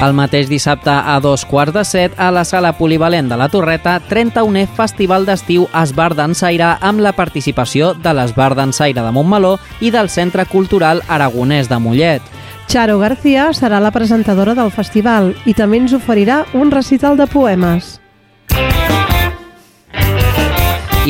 [0.00, 3.98] El mateix dissabte a dos quarts de set a la sala polivalent de la Torreta,
[4.08, 10.08] 31è Festival d'Estiu Esbar d'Ensaire amb la participació de l'Esbar d'Ensaire de Montmeló i del
[10.08, 12.32] Centre Cultural Aragonès de Mollet.
[12.72, 17.98] Charo García serà la presentadora del festival i també ens oferirà un recital de poemes.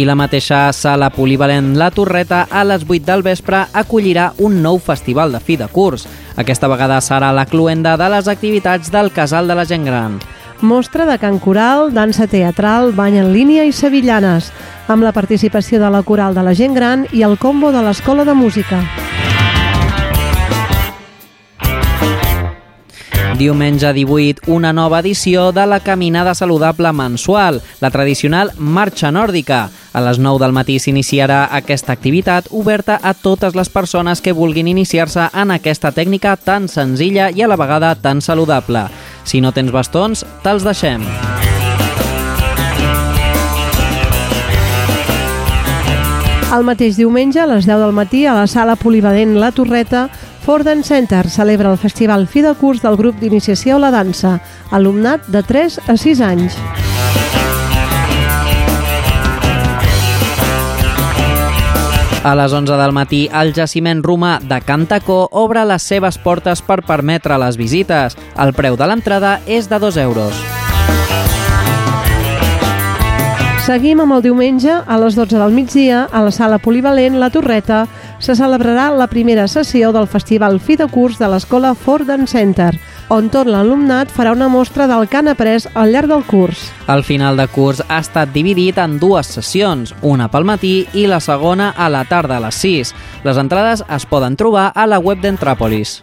[0.01, 4.79] I la mateixa sala polivalent La Torreta a les 8 del vespre acollirà un nou
[4.81, 6.07] festival de fi de curs.
[6.41, 10.17] Aquesta vegada serà la cluenda de les activitats del Casal de la Gent Gran.
[10.65, 14.49] Mostra de cant coral, dansa teatral, bany en línia i sevillanes,
[14.89, 18.25] amb la participació de la coral de la gent gran i el combo de l'Escola
[18.25, 18.81] de Música.
[23.41, 29.71] Diumenge 18, una nova edició de la Caminada Saludable mensual, la tradicional Marxa Nòrdica.
[29.97, 34.69] A les 9 del matí s'iniciarà aquesta activitat oberta a totes les persones que vulguin
[34.69, 38.91] iniciar-se en aquesta tècnica tan senzilla i a la vegada tan saludable.
[39.25, 41.09] Si no tens bastons, te'ls deixem.
[46.51, 50.83] El mateix diumenge, a les 10 del matí, a la sala polivalent La Torreta, Forden
[50.85, 54.39] Center celebra el festival fi de curs del grup d'iniciació a la dansa,
[54.71, 56.57] alumnat de 3 a 6 anys.
[62.25, 66.83] A les 11 del matí, el jaciment romà de Cantacó obre les seves portes per
[66.85, 68.17] permetre les visites.
[68.37, 70.43] El preu de l'entrada és de 2 euros.
[73.65, 77.85] Seguim amb el diumenge, a les 12 del migdia, a la sala polivalent La Torreta,
[78.21, 82.75] se celebrarà la primera sessió del Festival Fi de Curs de l'Escola Forden Center,
[83.11, 86.69] on tot l'alumnat farà una mostra del que han après al llarg del curs.
[86.87, 91.19] El final de curs ha estat dividit en dues sessions, una pel matí i la
[91.25, 92.95] segona a la tarda a les 6.
[93.25, 96.03] Les entrades es poden trobar a la web d'Entràpolis.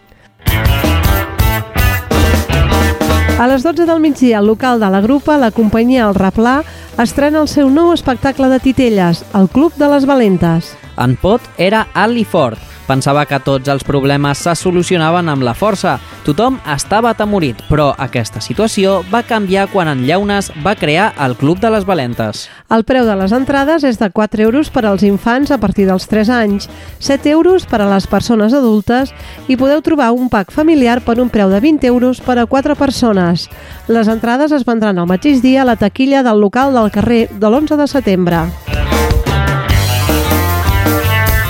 [3.37, 6.63] A les 12 del migdia, al local de la grupa, la companyia El Replà
[6.97, 10.73] estrena el seu nou espectacle de titelles, el Club de les Valentes.
[10.97, 12.59] En Pot era alt i fort.
[12.87, 15.97] Pensava que tots els problemes se solucionaven amb la força.
[16.23, 21.59] Tothom estava atemorit, però aquesta situació va canviar quan en Llaunes va crear el Club
[21.59, 22.45] de les Valentes.
[22.71, 26.07] El preu de les entrades és de 4 euros per als infants a partir dels
[26.07, 29.11] 3 anys, 7 euros per a les persones adultes
[29.51, 32.79] i podeu trobar un pack familiar per un preu de 20 euros per a 4
[32.79, 33.49] persones.
[33.87, 37.51] Les entrades es vendran el mateix dia a la taquilla del local del carrer de
[37.51, 38.45] l'11 de setembre.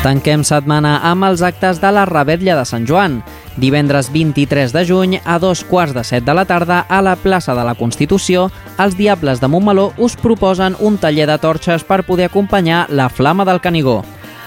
[0.03, 3.17] Tanquem setmana amb els actes de la Rebetlla de Sant Joan.
[3.57, 7.55] Divendres 23 de juny, a dos quarts de set de la tarda, a la plaça
[7.57, 12.29] de la Constitució, els Diables de Montmeló us proposen un taller de torxes per poder
[12.29, 14.03] acompanyar la Flama del Canigó.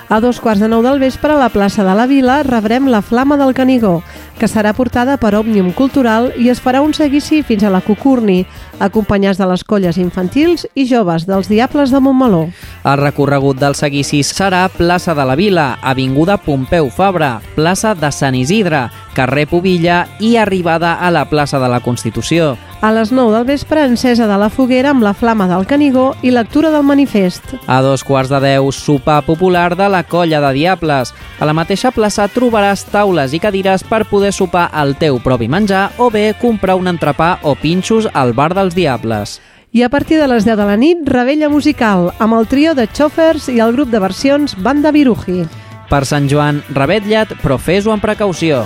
[0.09, 3.03] A dos quarts de nou del vespre, a la plaça de la Vila, rebrem la
[3.03, 4.01] Flama del Canigó,
[4.41, 8.47] que serà portada per Òmnium Cultural i es farà un seguici fins a la Cucurni,
[8.81, 12.47] acompanyats de les colles infantils i joves dels Diables de Montmeló.
[12.81, 18.39] El recorregut del seguici serà plaça de la Vila, avinguda Pompeu Fabra, plaça de Sant
[18.39, 22.57] Isidre, carrer Pobilla i arribada a la plaça de la Constitució.
[22.81, 26.31] A les 9 del vespre, encesa de la foguera amb la flama del Canigó i
[26.33, 27.45] lectura del manifest.
[27.69, 31.13] A dos quarts de deu, sopar popular de la colla de Diables.
[31.41, 35.91] A la mateixa plaça trobaràs taules i cadires per poder sopar el teu propi menjar
[35.99, 39.41] o bé comprar un entrepà o pinxos al bar dels Diables.
[39.73, 42.89] I a partir de les 10 de la nit, rebella musical, amb el trio de
[42.91, 45.45] Chauffeurs i el grup de versions Banda Viruji.
[45.91, 48.65] Per Sant Joan, revetlla't, però fes-ho amb precaució.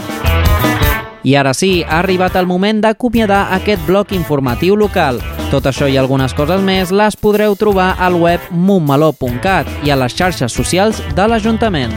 [1.25, 5.21] I ara sí, ha arribat el moment d'acomiadar aquest bloc informatiu local.
[5.53, 10.17] Tot això i algunes coses més les podreu trobar al web montmeló.cat i a les
[10.17, 11.97] xarxes socials de l'Ajuntament.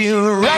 [0.00, 0.49] You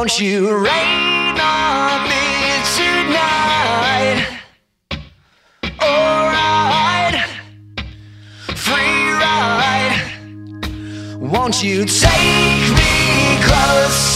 [0.00, 2.24] won't you rain on me
[2.74, 4.24] tonight?
[5.82, 7.16] Alright,
[8.56, 9.94] free ride.
[11.18, 14.09] Won't you take me close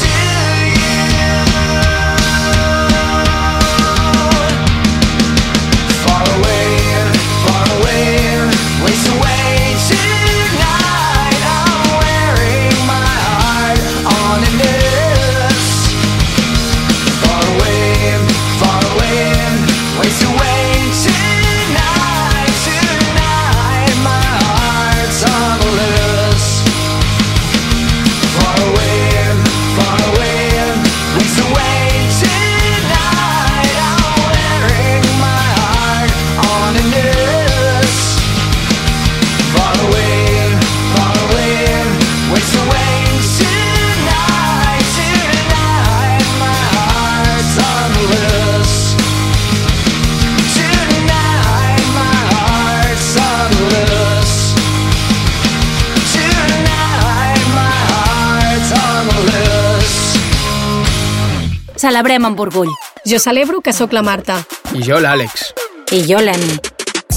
[61.84, 62.70] Celebrem amb orgull.
[63.04, 64.38] Jo celebro que sóc la Marta.
[64.72, 65.50] I jo l'Àlex.
[65.92, 66.54] I jo l'Emi.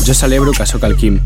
[0.04, 1.22] Jo celebro que sóc el Quim.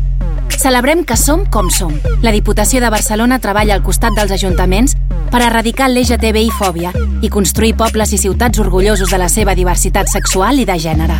[0.62, 1.90] Celebrem que som com som.
[2.22, 4.94] La Diputació de Barcelona treballa al costat dels ajuntaments
[5.32, 10.68] per erradicar l'LGTBI-fòbia i construir pobles i ciutats orgullosos de la seva diversitat sexual i
[10.68, 11.18] de gènere.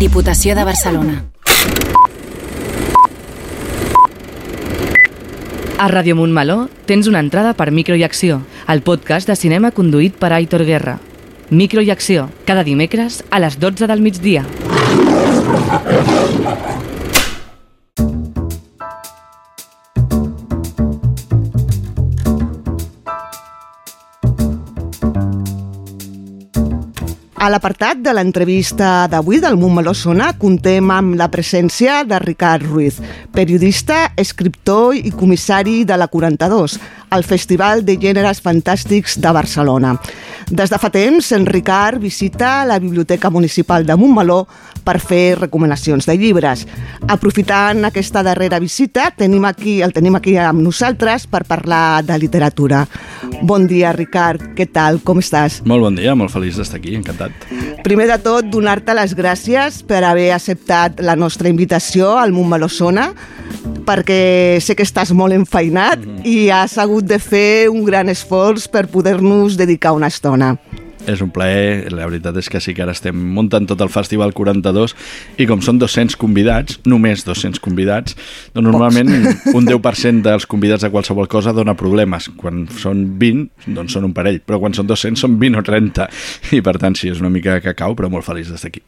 [0.00, 1.20] Diputació de Barcelona.
[5.76, 8.40] A Ràdio Montmeló tens una entrada per Micro i Acció,
[8.72, 11.00] el podcast de cinema conduït per Aitor Guerra.
[11.52, 14.46] Micro i Acció, cada dimecres a les 12 del migdia.
[27.42, 33.00] A l'apartat de l'entrevista d'avui del Montmeló Sona contem amb la presència de Ricard Ruiz,
[33.34, 36.76] periodista, escriptor i comissari de la 42,
[37.16, 39.96] el Festival de Gèneres Fantàstics de Barcelona.
[40.54, 44.44] Des de fa temps, en Ricard visita la Biblioteca Municipal de Montmeló
[44.84, 46.66] per fer recomanacions de llibres.
[47.08, 52.84] Aprofitant aquesta darrera visita, tenim aquí, el tenim aquí amb nosaltres per parlar de literatura.
[53.42, 54.52] Bon dia, Ricard.
[54.56, 55.00] Què tal?
[55.04, 55.60] Com estàs?
[55.66, 57.32] Molt bon dia, molt feliç d'estar aquí, encantat.
[57.82, 63.10] Primer de tot, donar-te les gràcies per haver acceptat la nostra invitació al Montmeló Sona,
[63.86, 66.26] perquè sé que estàs molt enfeinat mm -hmm.
[66.26, 70.56] i has hagut de fer un gran esforç per poder-nos dedicar una estona.
[71.02, 74.30] És un plaer, la veritat és que sí que ara estem muntant tot el Festival
[74.36, 74.94] 42
[75.42, 78.14] i com són 200 convidats, només 200 convidats,
[78.54, 79.10] doncs normalment
[79.58, 82.30] un 10% dels convidats de qualsevol cosa dona problemes.
[82.38, 86.08] Quan són 20, doncs són un parell, però quan són 200 són 20 o 30
[86.54, 88.84] i per tant sí, és una mica cacau, però molt feliç d'estar aquí.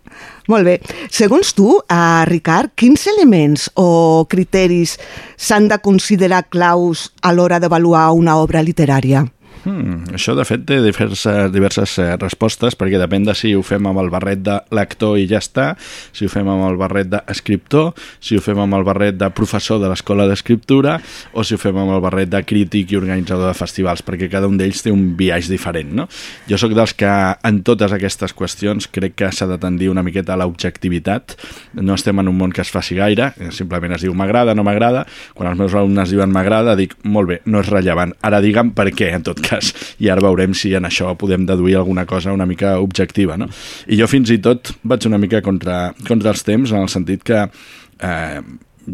[0.52, 0.78] Molt bé.
[1.10, 4.98] Segons tu, eh, Ricard, quins elements o criteris
[5.36, 9.26] s'han de considerar claus a l'hora d'avaluar una obra literària?
[9.64, 13.86] Hmm, això, de fet, té diverses, diverses eh, respostes, perquè depèn de si ho fem
[13.88, 15.70] amb el barret de lector i ja està,
[16.12, 19.80] si ho fem amb el barret d'escriptor, si ho fem amb el barret de professor
[19.80, 20.98] de l'escola d'escriptura,
[21.32, 24.50] o si ho fem amb el barret de crític i organitzador de festivals, perquè cada
[24.50, 26.06] un d'ells té un viatge diferent, no?
[26.50, 30.36] Jo sóc dels que en totes aquestes qüestions crec que s'ha de tendir una miqueta
[30.36, 31.38] a l'objectivitat.
[31.80, 34.66] No estem en un món que es faci gaire, eh, simplement es diu m'agrada, no
[34.66, 35.06] m'agrada.
[35.32, 38.12] Quan els meus alumnes diuen m'agrada, dic, molt bé, no és rellevant.
[38.20, 41.46] Ara digue'm per què, en tot cas cas i ara veurem si en això podem
[41.48, 43.38] deduir alguna cosa una mica objectiva.
[43.40, 43.48] No?
[43.86, 47.24] I jo fins i tot vaig una mica contra, contra els temps en el sentit
[47.26, 48.40] que eh,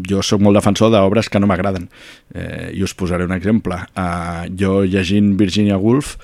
[0.07, 1.89] jo sóc molt defensor d'obres que no m'agraden.
[2.33, 3.81] Eh, I us posaré un exemple.
[3.95, 6.15] Eh, jo llegint Virginia Woolf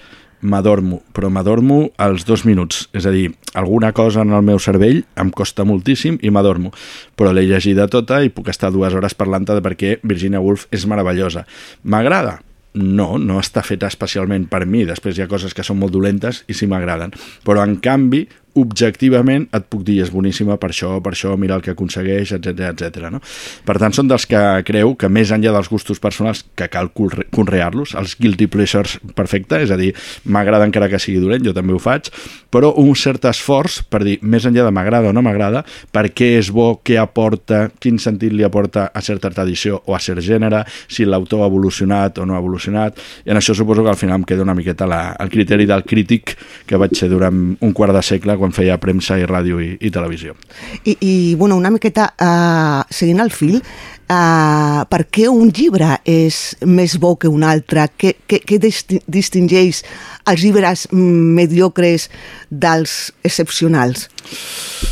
[0.42, 2.88] m'adormo, però m'adormo als dos minuts.
[2.94, 6.72] És a dir, alguna cosa en el meu cervell em costa moltíssim i m'adormo.
[7.18, 10.68] Però l'he llegida tota i puc estar dues hores parlant-te de per què Virginia Woolf
[10.72, 11.48] és meravellosa.
[11.84, 12.40] M'agrada?
[12.78, 14.84] No, no està feta especialment per mi.
[14.86, 17.15] Després hi ha coses que són molt dolentes i sí m'agraden.
[17.47, 18.25] Però, en canvi,
[18.60, 22.72] objectivament et puc dir és boníssima per això, per això, mira el que aconsegueix, etc
[22.74, 23.10] etc.
[23.14, 23.22] no?
[23.68, 27.95] Per tant, són dels que creu que més enllà dels gustos personals que cal conrear-los,
[27.99, 29.93] els guilty pleasures perfecte, és a dir,
[30.26, 32.10] m'agrada encara que sigui dolent, jo també ho faig,
[32.53, 36.34] però un cert esforç per dir, més enllà de m'agrada o no m'agrada, per què
[36.39, 40.64] és bo, què aporta, quin sentit li aporta a certa tradició o a cert gènere,
[40.88, 44.22] si l'autor ha evolucionat o no ha evolucionat, i en això suposo que al final
[44.22, 46.36] em queda una miqueta la, el criteri del crític
[46.68, 49.91] que vaig ser durant un quart de segle quan feia premsa i ràdio i, i
[49.93, 50.36] televisió.
[50.84, 56.58] I, i bueno, una miqueta uh, seguint el fil, uh, per què un llibre és
[56.66, 57.88] més bo que un altre?
[57.98, 59.84] Què, què, què disti distingeix
[60.28, 62.10] els llibres mediocres
[62.50, 64.08] dels excepcionals?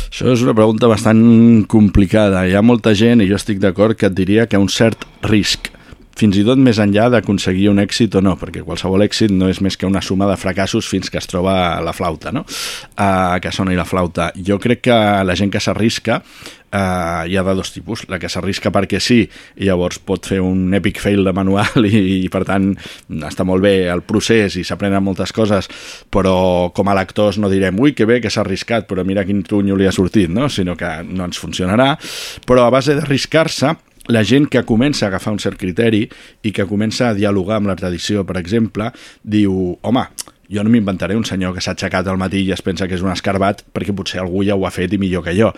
[0.08, 1.22] Això és una pregunta bastant
[1.68, 2.46] complicada.
[2.46, 5.75] Hi ha molta gent, i jo estic d'acord, que et diria que un cert risc
[6.16, 9.60] fins i tot més enllà d'aconseguir un èxit o no, perquè qualsevol èxit no és
[9.64, 11.54] més que una suma de fracassos fins que es troba
[11.84, 12.46] la flauta, no?
[12.96, 14.30] Uh, que sona i la flauta.
[14.36, 14.96] Jo crec que
[15.26, 18.06] la gent que s'arrisca uh, hi ha de dos tipus.
[18.08, 19.22] La que s'arrisca perquè sí,
[19.56, 22.72] i llavors pot fer un epic fail de manual i, i per tant
[23.28, 25.68] està molt bé el procés i s'aprenen moltes coses,
[26.12, 29.44] però com a lectors no direm ui, que bé que s'ha arriscat, però mira quin
[29.46, 30.48] trunyo li ha sortit, no?
[30.48, 31.92] sinó que no ens funcionarà.
[32.46, 33.76] Però a base d'arriscar-se
[34.08, 36.04] la gent que comença a agafar un cert criteri
[36.42, 38.90] i que comença a dialogar amb la tradició, per exemple,
[39.22, 40.06] diu, home,
[40.52, 43.02] jo no m'inventaré un senyor que s'ha aixecat al matí i es pensa que és
[43.02, 45.50] un escarbat perquè potser algú ja ho ha fet i millor que jo.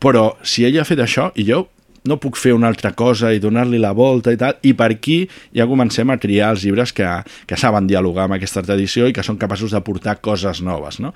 [0.00, 1.66] Però si ell ha fet això i jo
[2.08, 5.18] no puc fer una altra cosa i donar-li la volta i tal, i per aquí
[5.56, 7.06] ja comencem a triar els llibres que,
[7.46, 11.00] que saben dialogar amb aquesta tradició i que són capaços d'aportar coses noves.
[11.02, 11.12] No?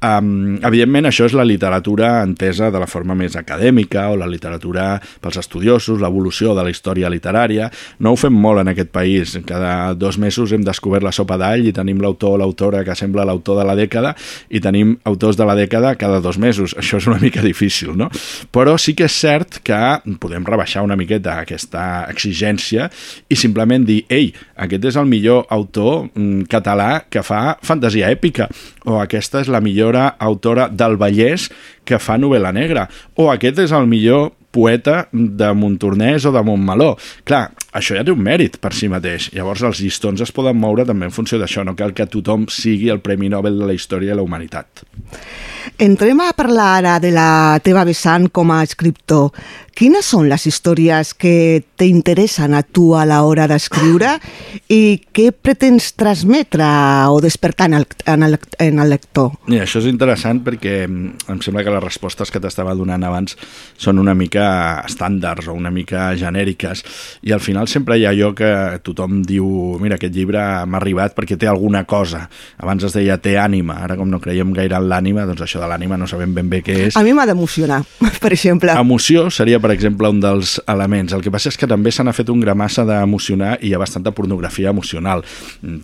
[0.00, 4.96] Um, evidentment, això és la literatura entesa de la forma més acadèmica o la literatura
[5.22, 7.68] pels estudiosos, l'evolució de la història literària.
[8.00, 9.36] No ho fem molt en aquest país.
[9.46, 13.26] Cada dos mesos hem descobert la sopa d'all i tenim l'autor o l'autora que sembla
[13.28, 14.14] l'autor de la dècada
[14.48, 16.76] i tenim autors de la dècada cada dos mesos.
[16.78, 18.08] Això és una mica difícil, no?
[18.52, 19.78] Però sí que és cert que
[20.22, 22.88] podem rebaixar una miqueta aquesta exigència
[23.28, 24.30] i simplement dir, ei,
[24.64, 28.48] aquest és el millor autor mm, català que fa fantasia èpica,
[28.86, 31.48] o aquesta és la millora autora del Vallès
[31.88, 32.86] que fa novel·la negra,
[33.18, 36.92] o aquest és el millor poeta de Montornès o de Montmeló.
[37.24, 39.30] Clar, això ja té un mèrit per si mateix.
[39.36, 42.92] Llavors els llistons es poden moure també en funció d'això, no cal que tothom sigui
[42.92, 44.84] el Premi Nobel de la Història i la Humanitat.
[45.80, 49.30] Entrem a parlar ara de la teva vessant com a escriptor.
[49.72, 54.10] Quines són les històries que t'interessen a tu a l'hora d'escriure
[54.68, 56.66] i què pretens transmetre
[57.08, 59.32] o despertar en el, en el, en el lector?
[59.48, 63.38] I això és interessant perquè em sembla que les respostes que t'estava donant abans
[63.80, 64.44] són una mica
[64.84, 66.84] estàndards o una mica genèriques
[67.24, 68.50] i al final sempre hi ha allò que
[68.84, 69.46] tothom diu
[69.82, 72.26] mira, aquest llibre m'ha arribat perquè té alguna cosa.
[72.62, 75.68] Abans es deia té ànima, ara com no creiem gaire en l'ànima, doncs això de
[75.70, 76.96] l'ànima no sabem ben bé què és.
[76.96, 77.82] A mi m'ha d'emocionar,
[78.22, 78.74] per exemple.
[78.78, 81.12] Emoció seria per exemple, un dels elements.
[81.12, 83.80] El que passa és que també se n'ha fet un gramassa d'emocionar i hi ha
[83.82, 85.24] bastanta pornografia emocional.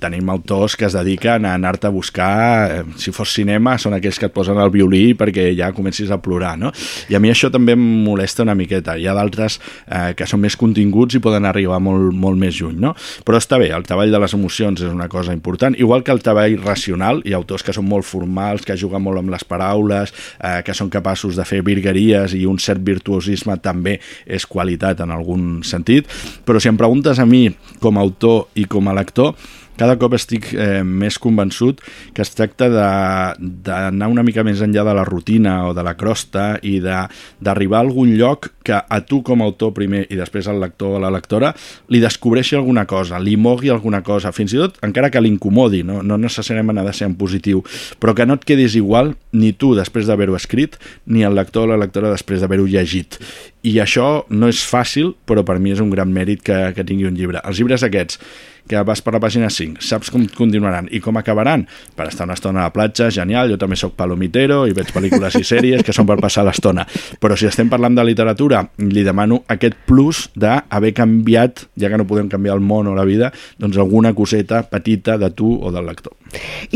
[0.01, 4.19] Tenim autors que es dediquen a anar-te a buscar, eh, si fos cinema, són aquells
[4.19, 6.73] que et posen el violí perquè ja comencis a plorar, no?
[7.09, 8.97] I a mi això també em molesta una miqueta.
[8.99, 12.79] Hi ha d'altres eh, que són més continguts i poden arribar molt, molt més lluny,
[12.81, 12.95] no?
[13.29, 16.23] Però està bé, el treball de les emocions és una cosa important, igual que el
[16.25, 20.15] treball racional, hi ha autors que són molt formals, que juguen molt amb les paraules,
[20.41, 25.13] eh, que són capaços de fer virgueries i un cert virtuosisme també és qualitat en
[25.13, 26.09] algun sentit,
[26.49, 27.47] però si em preguntes a mi
[27.83, 29.35] com a autor i com a lector,
[29.79, 31.81] cada cop estic eh, més convençut
[32.15, 36.59] que es tracta d'anar una mica més enllà de la rutina o de la crosta
[36.67, 40.61] i d'arribar a algun lloc que a tu com a autor primer i després al
[40.61, 41.55] lector o a la lectora
[41.89, 46.03] li descobreixi alguna cosa, li mogui alguna cosa, fins i tot encara que l'incomodi, no,
[46.03, 47.63] no necessàriament ha de ser en positiu,
[48.03, 50.77] però que no et quedis igual ni tu després d'haver-ho escrit
[51.07, 53.19] ni el lector o la lectora després d'haver-ho llegit.
[53.67, 57.09] I això no és fàcil, però per mi és un gran mèrit que, que tingui
[57.09, 57.43] un llibre.
[57.45, 58.21] Els llibres aquests
[58.69, 61.65] que vas per la pàgina 5, saps com continuaran i com acabaran?
[61.97, 65.39] Per estar una estona a la platja, genial, jo també sóc palomitero i veig pel·lícules
[65.41, 66.87] i sèries que són per passar l'estona.
[67.19, 72.07] Però si estem parlant de literatura, li demano aquest plus d'haver canviat, ja que no
[72.09, 75.89] podem canviar el món o la vida, doncs alguna coseta petita de tu o del
[75.89, 76.15] lector.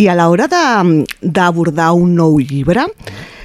[0.01, 2.88] I a l'hora d'abordar un nou llibre,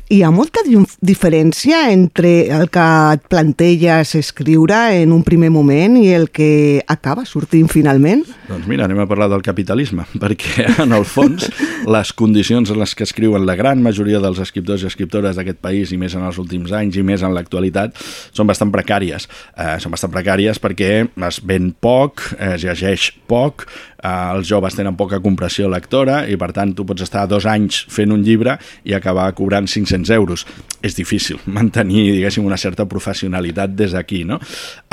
[0.09, 2.83] hi ha molta di- diferència entre el que
[3.13, 8.21] et planteges escriure en un primer moment i el que acaba sortint finalment?
[8.47, 11.49] Doncs mira, anem a parlar del capitalisme, perquè en el fons
[11.91, 15.91] les condicions en les que escriuen la gran majoria dels escriptors i escriptores d'aquest país,
[15.91, 17.99] i més en els últims anys i més en l'actualitat,
[18.31, 19.27] són bastant precàries.
[19.59, 20.91] Eh, són bastant precàries perquè
[21.27, 23.67] es ven poc, es llegeix poc,
[24.37, 28.13] els joves tenen poca compressió lectora i per tant tu pots estar dos anys fent
[28.13, 30.45] un llibre i acabar cobrant 500 euros.
[30.85, 34.39] És difícil mantenir, diguéssim, una certa professionalitat des d'aquí, no?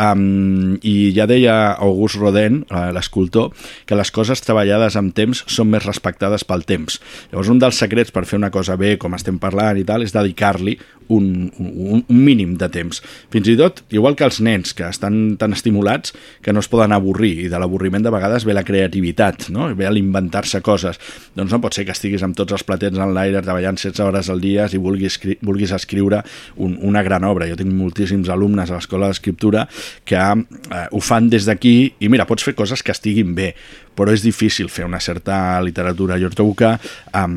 [0.00, 3.52] Um, I ja deia August Rodin, eh, l'escultor,
[3.86, 7.00] que les coses treballades amb temps són més respectades pel temps.
[7.32, 10.14] Llavors, un dels secrets per fer una cosa bé, com estem parlant i tal, és
[10.14, 10.78] dedicar-li
[11.08, 13.00] un, un, un mínim de temps.
[13.32, 16.94] Fins i tot, igual que els nens, que estan tan estimulats que no es poden
[16.96, 19.68] avorrir, i de l'avorriment de vegades ve la creativitat, no?
[19.76, 21.00] ve l'inventar-se coses.
[21.36, 24.30] Doncs no pot ser que estiguis amb tots els platets en l'aire treballant 16 hores
[24.32, 26.22] al dia i vulguis, vulguis escriure
[26.56, 27.48] un, una gran obra.
[27.50, 29.66] Jo tinc moltíssims alumnes a l'escola d'escriptura
[30.08, 33.52] que eh, ho fan des d'aquí i mira, pots fer coses que estiguin bé,
[33.96, 36.18] però és difícil fer una certa literatura.
[36.20, 36.72] Jo trobo que
[37.16, 37.36] um,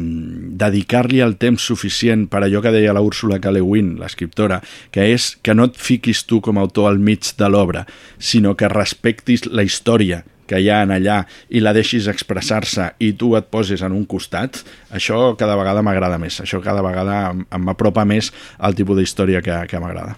[0.59, 3.53] dedicar-li el temps suficient per allò que deia la Úrsula K.
[3.53, 7.33] Le Guin, l'escriptora, que és que no et fiquis tu com a autor al mig
[7.37, 7.85] de l'obra,
[8.17, 11.19] sinó que respectis la història que hi ha en allà
[11.49, 14.61] i la deixis expressar-se i tu et posis en un costat,
[14.95, 16.39] això cada vegada m'agrada més.
[16.43, 20.17] Això cada vegada m'apropa més al tipus d'història que, que m'agrada.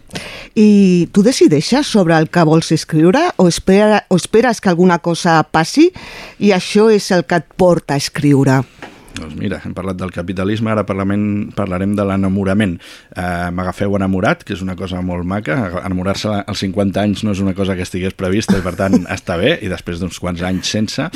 [0.56, 5.42] I tu decideixes sobre el que vols escriure o, espera, o esperes que alguna cosa
[5.44, 5.90] passi
[6.40, 8.62] i això és el que et porta a escriure?
[9.18, 12.76] Doncs mira, hem parlat del capitalisme, ara parlarem, parlarem de l'enamorament.
[13.16, 15.58] Eh, M'agafeu enamorat, que és una cosa molt maca.
[15.82, 19.40] Enamorar-se als 50 anys no és una cosa que estigués prevista i per tant està
[19.42, 21.10] bé, i després d'uns quants anys sense.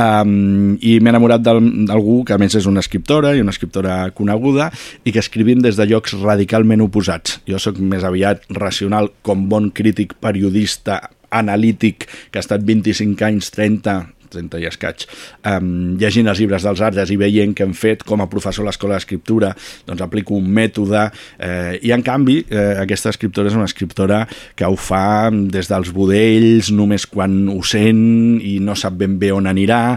[0.00, 4.70] Um, I m'he enamorat d'algú que a més és una escriptora i una escriptora coneguda
[5.04, 7.40] i que escrivim des de llocs radicalment oposats.
[7.50, 11.02] Jo sóc més aviat racional com bon crític periodista
[11.34, 15.06] analític que ha estat 25 anys, 30, 30 i escaig,
[15.48, 18.68] um, llegint els llibres dels Artes i veient què hem fet com a professor a
[18.70, 19.52] l'escola d'escriptura,
[19.88, 21.06] doncs aplico un mètode
[21.38, 24.24] eh, i en canvi eh, aquesta escriptora és una escriptora
[24.56, 29.32] que ho fa des dels budells, només quan ho sent i no sap ben bé
[29.34, 29.96] on anirà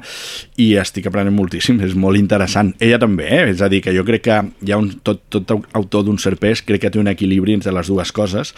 [0.62, 2.74] i estic aprenent moltíssim, és molt interessant.
[2.84, 3.44] Ella també, eh?
[3.52, 6.42] és a dir, que jo crec que hi ha un, tot, tot autor d'un cert
[6.42, 8.54] pes, crec que té un equilibri entre les dues coses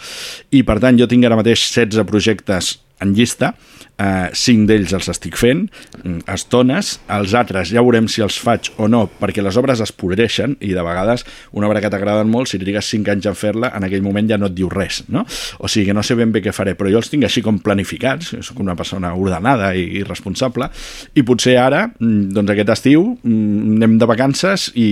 [0.54, 3.54] i per tant jo tinc ara mateix 16 projectes en llista,
[4.00, 5.66] eh, cinc d'ells els estic fent,
[6.02, 9.92] mm, estones, els altres ja veurem si els faig o no, perquè les obres es
[9.92, 13.72] podreixen i de vegades una obra que t'agraden molt, si trigues cinc anys en fer-la,
[13.76, 15.24] en aquell moment ja no et diu res, no?
[15.58, 17.58] O sigui que no sé ben bé què faré, però jo els tinc així com
[17.58, 20.70] planificats, sóc una persona ordenada i, i responsable,
[21.14, 24.88] i potser ara, mm, doncs aquest estiu, mm, anem de vacances i,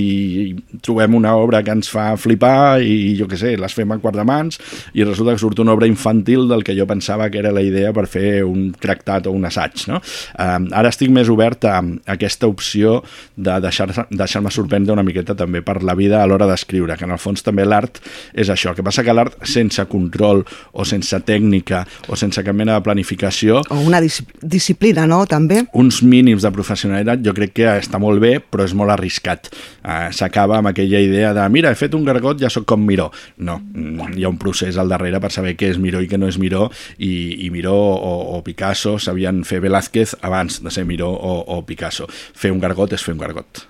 [0.49, 3.99] i trobem una obra que ens fa flipar i jo què sé, les fem a
[3.99, 4.59] quart de mans
[4.95, 7.93] i resulta que surt una obra infantil del que jo pensava que era la idea
[7.99, 9.89] per fer un tractat o un assaig.
[9.91, 10.01] No?
[10.39, 13.01] Eh, ara estic més obert a, a aquesta opció
[13.37, 17.15] de deixar-me deixar sorprendre una miqueta també per la vida a l'hora d'escriure, que en
[17.15, 18.01] el fons també l'art
[18.33, 18.73] és això.
[18.73, 22.85] El que passa que l'art sense control o sense tècnica o sense cap mena de
[22.85, 25.63] planificació O una dis disciplina, no?, també.
[25.73, 29.51] uns mínims de professionalitat jo crec que està molt bé, però és molt arriscat.
[29.83, 33.11] Uh, S'acaba amb aquella idea de mira, he fet un gargot, ja sóc com Miró.
[33.45, 36.19] No, mm, hi ha un procés al darrere per saber què és Miró i què
[36.21, 36.69] no és Miró,
[36.99, 41.63] i, i Miró o, o Picasso sabien fer Velázquez abans de ser Miró o, o
[41.67, 42.09] Picasso.
[42.09, 43.65] Fer un gargot és fer un gargot.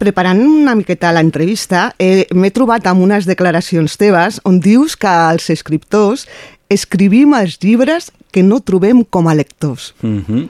[0.00, 5.50] Preparant una miqueta l'entrevista, eh, m'he trobat amb unes declaracions teves on dius que els
[5.52, 6.24] escriptors
[6.72, 9.94] escrivim els llibres que no trobem com a lectors.
[10.02, 10.48] Mm -hmm.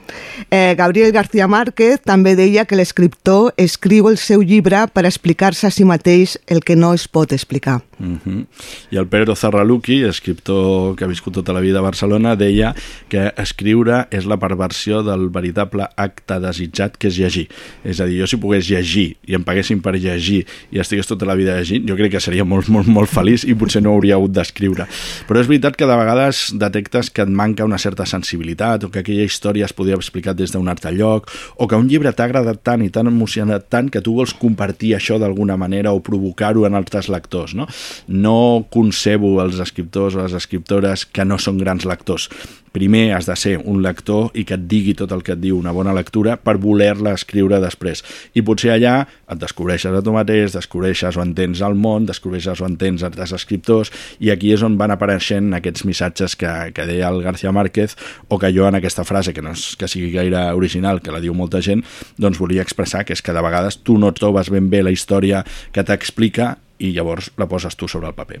[0.49, 5.71] Eh, Gabriel García Márquez també deia que l'escriptor escriu el seu llibre per explicar-se a
[5.71, 7.81] si mateix el que no es pot explicar.
[7.99, 8.45] Mm -hmm.
[8.91, 12.75] I el Pedro Zarraluki, escriptor que ha viscut tota la vida a Barcelona, deia
[13.07, 17.47] que escriure és la perversió del veritable acte desitjat que és llegir.
[17.83, 21.25] És a dir, jo si pogués llegir i em paguessin per llegir i estigués tota
[21.25, 24.15] la vida llegint, jo crec que seria molt, molt, molt feliç i potser no hauria
[24.15, 24.87] hagut d'escriure.
[25.27, 29.01] Però és veritat que de vegades detectes que et manca una certa sensibilitat o que
[29.01, 32.27] aquella història es podia haver explicat des d'un altre lloc o que un llibre t'ha
[32.27, 36.67] agradat tant i t'ha emocionat tant que tu vols compartir això d'alguna manera o provocar-ho
[36.67, 37.55] en altres lectors.
[37.55, 37.67] No?
[38.07, 42.29] no concebo els escriptors o les escriptores que no són grans lectors.
[42.71, 45.57] Primer has de ser un lector i que et digui tot el que et diu
[45.59, 47.99] una bona lectura per voler-la escriure després.
[48.31, 52.69] I potser allà et descobreixes a tu mateix, descobreixes o entens el món, descobreixes o
[52.69, 53.91] entens altres escriptors
[54.23, 57.97] i aquí és on van apareixent aquests missatges que, que deia el García Márquez
[58.29, 61.19] o que jo en aquesta frase, que no és que sigui gaire original, que la
[61.19, 61.83] diu molta gent,
[62.15, 65.43] doncs volia expressar que és que de vegades tu no trobes ben bé la història
[65.75, 68.39] que t'explica i llavors la poses tu sobre el paper.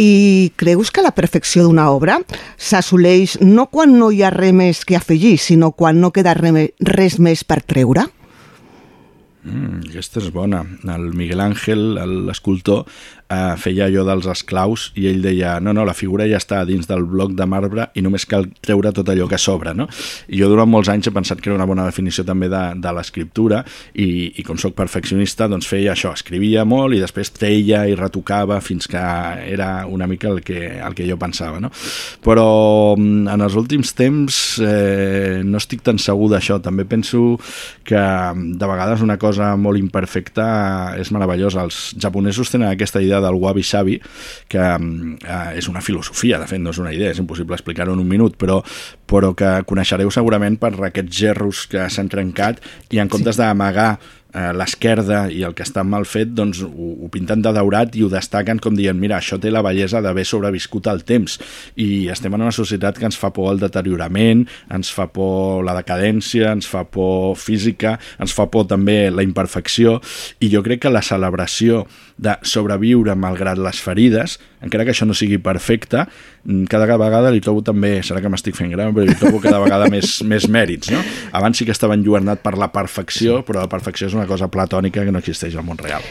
[0.00, 2.18] I creus que la perfecció d'una obra
[2.56, 7.18] s'assoleix no quan no hi ha res més que afegir, sinó quan no queda res,
[7.20, 8.06] més per treure?
[9.44, 10.64] Mm, aquesta és bona.
[10.84, 12.84] El Miguel Ángel, el- l'escultor,
[13.30, 16.88] eh, feia allò dels esclaus i ell deia, no, no, la figura ja està dins
[16.90, 19.86] del bloc de marbre i només cal treure tot allò que sobra, no?
[20.28, 22.94] I jo durant molts anys he pensat que era una bona definició també de, de
[22.96, 23.62] l'escriptura
[23.94, 28.60] i, i com sóc perfeccionista doncs feia això, escrivia molt i després treia i retocava
[28.64, 31.70] fins que era una mica el que, el que jo pensava, no?
[32.24, 37.38] Però mm, en els últims temps eh, no estic tan segur d'això, també penso
[37.86, 40.46] que mm, de vegades una cosa molt imperfecta
[41.00, 41.64] és meravellosa.
[41.66, 43.98] Els japonesos tenen aquesta idea del wabi-sabi,
[44.50, 47.94] que mm, eh, és una filosofia, de fet, no és una idea, és impossible explicar-ho
[47.96, 48.60] en un minut, però,
[49.10, 53.92] però que coneixereu segurament per aquests gerros que s'han trencat i en comptes d'amagar
[54.32, 58.04] eh, l'esquerda i el que està mal fet doncs ho, ho pinten de daurat i
[58.04, 61.38] ho destaquen com dient, mira, això té la bellesa d'haver sobreviscut el temps
[61.80, 65.74] i estem en una societat que ens fa por el deteriorament, ens fa por la
[65.78, 69.98] decadència, ens fa por física, ens fa por també la imperfecció.
[70.40, 71.84] I jo crec que la celebració
[72.20, 76.04] de sobreviure malgrat les ferides, encara que això no sigui perfecte,
[76.44, 79.60] mm, cada vegada li trobo també, serà que m'estic fent gran, però li trobo cada
[79.62, 81.00] vegada més, més mèrits, no?
[81.32, 85.04] Abans sí que estava enlluernat per la perfecció, però la perfecció és una cosa platònica
[85.04, 86.04] que no existeix al món real.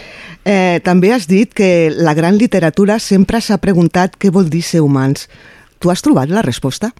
[0.46, 4.82] Eh, també has dit que la gran literatura sempre s'ha preguntat què vol dir ser
[4.82, 5.28] humans.
[5.80, 6.92] Tu has trobat la resposta?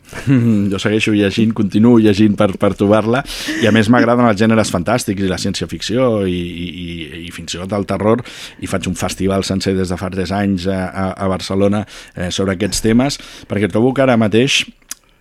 [0.72, 3.24] jo segueixo llegint, continuo llegint per, per trobar-la
[3.60, 6.88] i a més m'agraden els gèneres fantàstics i la ciència-ficció i, i,
[7.28, 8.24] i fins i tot el terror
[8.64, 11.84] i faig un festival sencer des de fa 3 anys a, a, a Barcelona
[12.16, 13.20] eh, sobre aquests temes
[13.50, 14.64] perquè trobo que ara mateix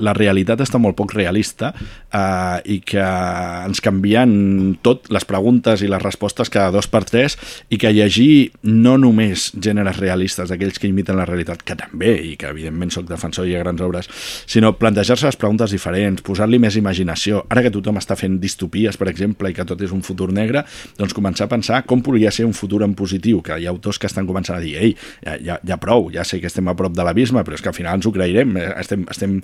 [0.05, 4.31] la realitat està molt poc realista eh, i que ens canvien
[4.83, 7.37] tot, les preguntes i les respostes cada dos per tres
[7.69, 12.37] i que llegir no només gèneres realistes, aquells que imiten la realitat, que també, i
[12.39, 14.11] que evidentment sóc defensor i ha grans obres,
[14.47, 17.45] sinó plantejar-se les preguntes diferents, posar-li més imaginació.
[17.53, 20.65] Ara que tothom està fent distopies, per exemple, i que tot és un futur negre,
[20.99, 23.99] doncs començar a pensar com podria ser un futur en positiu, que hi ha autors
[23.99, 24.95] que estan començant a dir, ei,
[25.25, 27.73] ja, ja, ja prou, ja sé que estem a prop de l'abisme, però és que
[27.73, 29.39] al final ens ho creirem, eh, estem, estem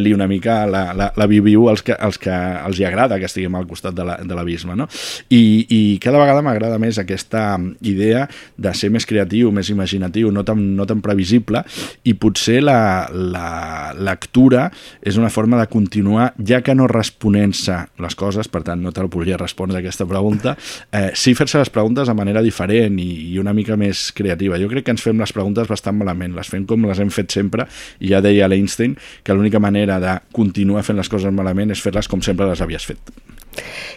[0.00, 3.28] fent-li una mica la, la, la viu als que, als que els hi agrada que
[3.28, 4.86] estiguem al costat de la- l'abisme, no?
[5.28, 8.26] I, I cada vegada m'agrada més aquesta idea
[8.56, 11.62] de ser més creatiu, més imaginatiu, no tan, no tan previsible,
[12.04, 14.70] i potser la, la lectura
[15.02, 19.02] és una forma de continuar, ja que no responent-se les coses, per tant no te
[19.04, 20.56] la podria respondre aquesta pregunta,
[20.92, 24.58] eh, sí fer-se les preguntes de manera diferent i, i una mica més creativa.
[24.60, 27.30] Jo crec que ens fem les preguntes bastant malament, les fem com les hem fet
[27.34, 27.66] sempre,
[28.00, 32.08] i ja deia l'Einstein que l'única manera de continuar fent les coses malament és fer-les
[32.08, 33.12] com sempre les havies fet.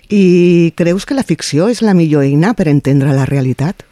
[0.10, 3.86] I creus que la ficció és la millor eina per entendre la realitat?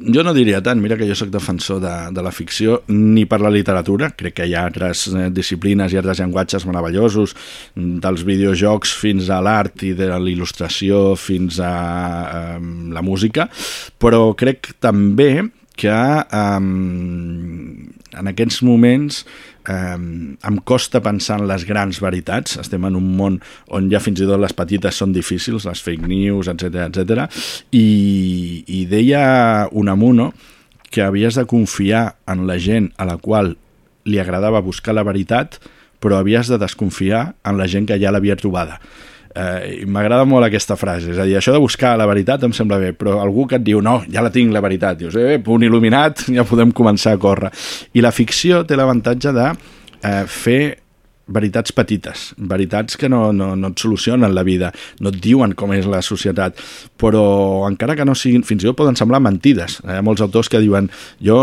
[0.00, 3.40] Jo no diria tant, mira que jo sóc defensor de, de la ficció, ni per
[3.42, 7.34] la literatura, crec que hi ha altres eh, disciplines i altres llenguatges meravellosos,
[7.74, 12.56] mm, dels videojocs fins a l'art i de l'il·lustració fins a eh,
[12.96, 13.50] la música,
[14.00, 19.24] però crec també que eh, en aquests moments
[19.70, 19.96] eh,
[20.50, 22.58] em costa pensar en les grans veritats.
[22.60, 23.40] Estem en un món
[23.70, 27.26] on ja fins i tot les petites són difícils, les fake news, etc etc.
[27.72, 27.86] I,
[28.66, 30.32] i deia Unamuno
[30.90, 33.54] que havies de confiar en la gent a la qual
[34.04, 35.60] li agradava buscar la veritat,
[36.00, 38.80] però havies de desconfiar en la gent que ja l'havia trobada.
[39.30, 42.80] Eh, M'agrada molt aquesta frase, és a dir, això de buscar la veritat em sembla
[42.82, 45.62] bé, però algú que et diu no, ja la tinc la veritat, dius, eh, punt
[45.62, 47.52] il·luminat, ja podem començar a córrer.
[47.94, 49.46] I la ficció té l'avantatge de
[50.02, 50.62] eh, fer
[51.30, 55.72] veritats petites, veritats que no, no, no et solucionen la vida, no et diuen com
[55.76, 56.58] és la societat,
[57.00, 57.22] però
[57.68, 59.78] encara que no siguin, fins i tot poden semblar mentides.
[59.86, 60.88] Hi ha molts autors que diuen
[61.22, 61.38] jo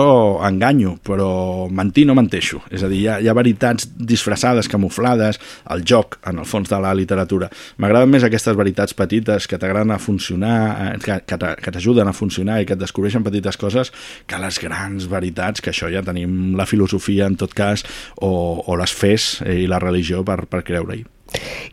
[0.45, 2.61] enganyo, però mentir no menteixo.
[2.71, 5.39] És a dir, hi ha, hi ha veritats disfressades, camuflades,
[5.71, 7.49] al joc, en el fons de la literatura.
[7.81, 10.57] M'agraden més aquestes veritats petites que t'agraden a funcionar,
[10.87, 13.91] eh, que, que t'a- que t'ajuden a funcionar i que et descobreixen petites coses
[14.27, 17.85] que les grans veritats, que això ja tenim la filosofia en tot cas,
[18.21, 21.03] o, o les fes eh, i la religió per, per creure-hi.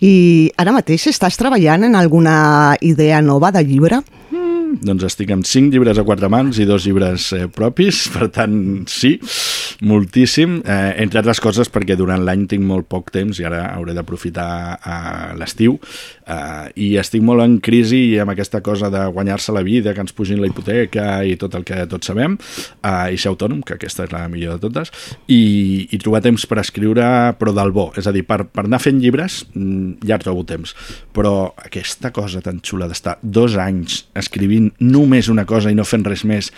[0.02, 0.14] I
[0.58, 4.02] ara mateix estàs treballant en alguna idea nova de llibre?
[4.82, 8.56] Doncs estic amb cinc llibres a quatre mans i dos llibres eh, propis, per tant,
[8.90, 9.14] sí,
[9.80, 13.94] moltíssim, eh, entre altres coses perquè durant l'any tinc molt poc temps i ara hauré
[13.96, 14.48] d'aprofitar
[14.78, 15.78] eh, l'estiu
[16.26, 20.04] eh, i estic molt en crisi i amb aquesta cosa de guanyar-se la vida, que
[20.04, 22.36] ens pugin la hipoteca i tot el que tots sabem,
[22.82, 24.92] eh, i ser autònom, que aquesta és la millor de totes,
[25.26, 27.06] i, i trobar temps per escriure,
[27.40, 30.74] però del bo, és a dir, per, per anar fent llibres mm, ja trobo temps,
[31.14, 36.06] però aquesta cosa tan xula d'estar dos anys escrivint només una cosa i no fent
[36.06, 36.52] res més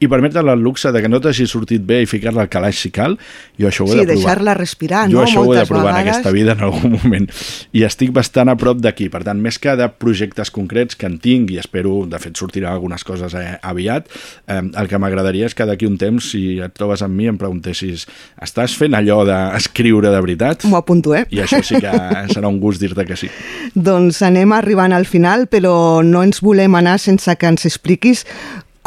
[0.00, 2.90] i permetre el luxe de que no t'hagi sortit bé i ficar-la al calaix si
[2.94, 3.16] cal,
[3.58, 4.16] jo això ho he Sí, de provar.
[4.16, 5.24] deixar-la respirar, jo no?
[5.24, 6.16] això ho he de Moltes provar en vegades.
[6.16, 7.28] aquesta vida en algun moment.
[7.72, 9.08] I estic bastant a prop d'aquí.
[9.08, 12.72] Per tant, més que de projectes concrets que en tinc, i espero, de fet, sortirà
[12.72, 14.06] algunes coses eh, aviat,
[14.46, 17.38] eh, el que m'agradaria és que d'aquí un temps, si et trobes amb mi, em
[17.38, 18.06] preguntessis
[18.42, 20.64] estàs fent allò d'escriure de veritat?
[20.64, 21.24] M'ho apunto, eh?
[21.30, 21.90] I això sí que
[22.32, 23.28] serà un gust dir-te que sí.
[23.74, 28.24] Doncs anem arribant al final, però no ens volem anar sense que ens expliquis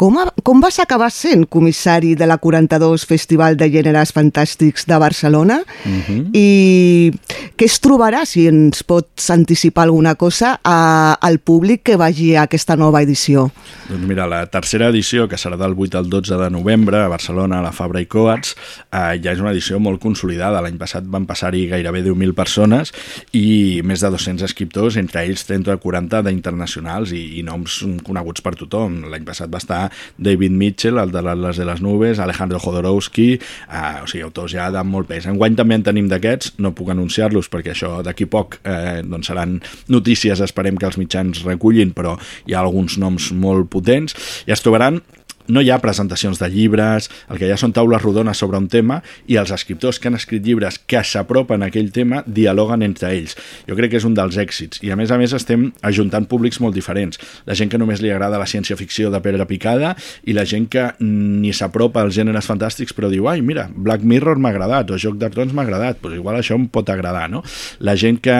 [0.02, 4.98] com, a, com vas acabar sent comissari de la 42 Festival de Gèneres Fantàstics de
[4.98, 6.30] Barcelona Mm -hmm.
[6.36, 7.12] i
[7.56, 12.42] què es trobarà, si ens pots anticipar alguna cosa, a, al públic que vagi a
[12.42, 13.50] aquesta nova edició?
[13.88, 17.58] Doncs mira, la tercera edició, que serà del 8 al 12 de novembre a Barcelona,
[17.58, 18.56] a la Fabra i Coats,
[18.90, 20.60] eh, ja és una edició molt consolidada.
[20.60, 22.92] L'any passat van passar-hi gairebé 10.000 persones
[23.32, 28.40] i més de 200 escriptors, entre ells 30 o 40 d'internacionals i, i noms coneguts
[28.40, 29.04] per tothom.
[29.10, 34.02] L'any passat va estar David Mitchell, el de l'Atlas de les Nubes, Alejandro Jodorowsky, eh,
[34.02, 35.26] o sigui, autors ja de molt pes.
[35.30, 39.58] Enguany també en tenim d'aquests, no puc anunciar-los perquè això d'aquí poc eh, doncs seran
[39.92, 42.16] notícies, esperem que els mitjans recullin, però
[42.46, 44.16] hi ha alguns noms molt potents
[44.46, 45.00] i es trobaran
[45.48, 48.68] no hi ha presentacions de llibres, el que hi ha són taules rodones sobre un
[48.72, 53.12] tema i els escriptors que han escrit llibres que s'apropen a aquell tema dialoguen entre
[53.14, 53.36] ells.
[53.68, 56.60] Jo crec que és un dels èxits i a més a més estem ajuntant públics
[56.62, 57.20] molt diferents.
[57.46, 60.88] La gent que només li agrada la ciència-ficció de pedra picada i la gent que
[61.00, 65.18] ni s'apropa als gèneres fantàstics però diu, ai, mira, Black Mirror m'ha agradat o Joc
[65.20, 67.42] de Trons m'ha agradat, doncs igual això em pot agradar, no?
[67.80, 68.36] La gent que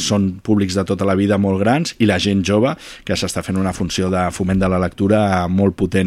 [0.00, 2.74] són públics de tota la vida molt grans i la gent jove
[3.06, 6.05] que s'està fent una funció de foment de la lectura molt potent.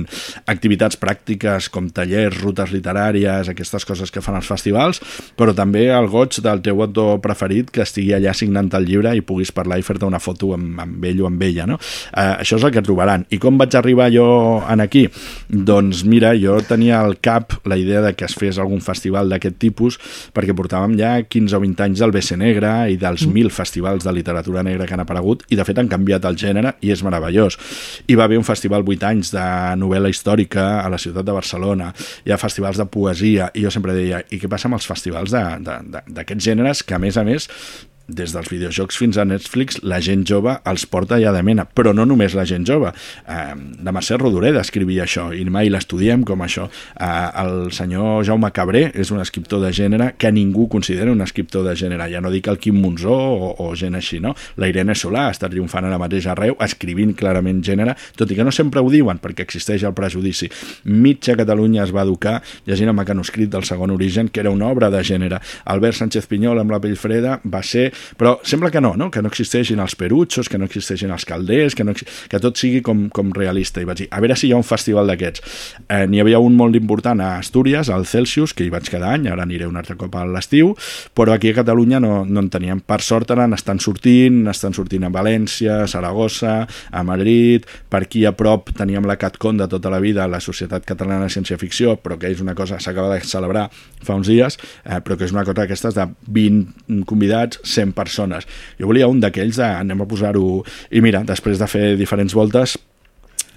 [0.49, 5.01] Activitats pràctiques com tallers, rutes literàries, aquestes coses que fan els festivals,
[5.37, 9.21] però també el goig del teu autor preferit que estigui allà signant el llibre i
[9.25, 11.79] puguis parlar i fer-te una foto amb, amb ell o amb ella, no?
[12.13, 13.25] Eh, això és el que trobaran.
[13.29, 14.27] I com vaig arribar jo
[14.69, 15.07] en aquí?
[15.49, 19.57] Doncs mira, jo tenia al cap la idea de que es fes algun festival d'aquest
[19.59, 19.97] tipus
[20.35, 23.33] perquè portàvem ja 15 o 20 anys del BC Negre i dels Mm.
[23.33, 26.75] 1.000 festivals de literatura negra que han aparegut i de fet han canviat el gènere
[26.81, 27.57] i és meravellós.
[28.07, 29.43] Hi va haver un festival 8 anys de
[29.75, 31.91] novel·la històrica a la ciutat de Barcelona,
[32.25, 35.33] hi ha festivals de poesia i jo sempre deia, i què passa amb els festivals
[35.33, 37.49] d'aquests gèneres que a més a més
[38.09, 41.93] des dels videojocs fins a Netflix, la gent jove els porta ja de mena, però
[41.95, 42.91] no només la gent jove.
[43.29, 43.53] Eh,
[43.85, 46.67] la Mercè Rodoreda escrivia això, i mai l'estudiem com això.
[46.69, 47.09] Eh,
[47.43, 51.75] el senyor Jaume Cabré és un escriptor de gènere que ningú considera un escriptor de
[51.77, 52.09] gènere.
[52.11, 54.35] Ja no dic el Quim Monzó o, o gent així, no?
[54.57, 58.53] La Irene Solà està triomfant ara mateix arreu, escrivint clarament gènere, tot i que no
[58.55, 60.49] sempre ho diuen, perquè existeix el prejudici.
[60.85, 64.89] Mitja Catalunya es va educar llegint el mecanoscrit del segon origen, que era una obra
[64.89, 65.41] de gènere.
[65.65, 69.09] Albert Sánchez Pinyol, amb la pell freda, va ser però sembla que no, no?
[69.11, 72.81] que no existeixin els perutxos, que no existeixin els calders, que, no, que tot sigui
[72.85, 73.81] com, com realista.
[73.81, 75.43] I vaig dir, a veure si hi ha un festival d'aquests.
[75.87, 79.27] Eh, N'hi havia un molt important a Astúries, al Celsius, que hi vaig cada any,
[79.29, 80.73] ara aniré un altre cop a l'estiu,
[81.15, 82.81] però aquí a Catalunya no, no en teníem.
[82.85, 88.25] Per sort ara n'estan sortint, n'estan sortint a València, a Saragossa, a Madrid, per aquí
[88.25, 92.19] a prop teníem la CatCon de tota la vida, la Societat Catalana de Ciència-Ficció, però
[92.19, 93.67] que és una cosa, s'acaba de celebrar
[94.05, 98.47] fa uns dies, eh, però que és una cosa d'aquestes de 20 convidats, 100 persones.
[98.79, 100.61] Jo volia un d'aquells, de, anem a posar-ho...
[100.91, 102.77] I mira, després de fer diferents voltes,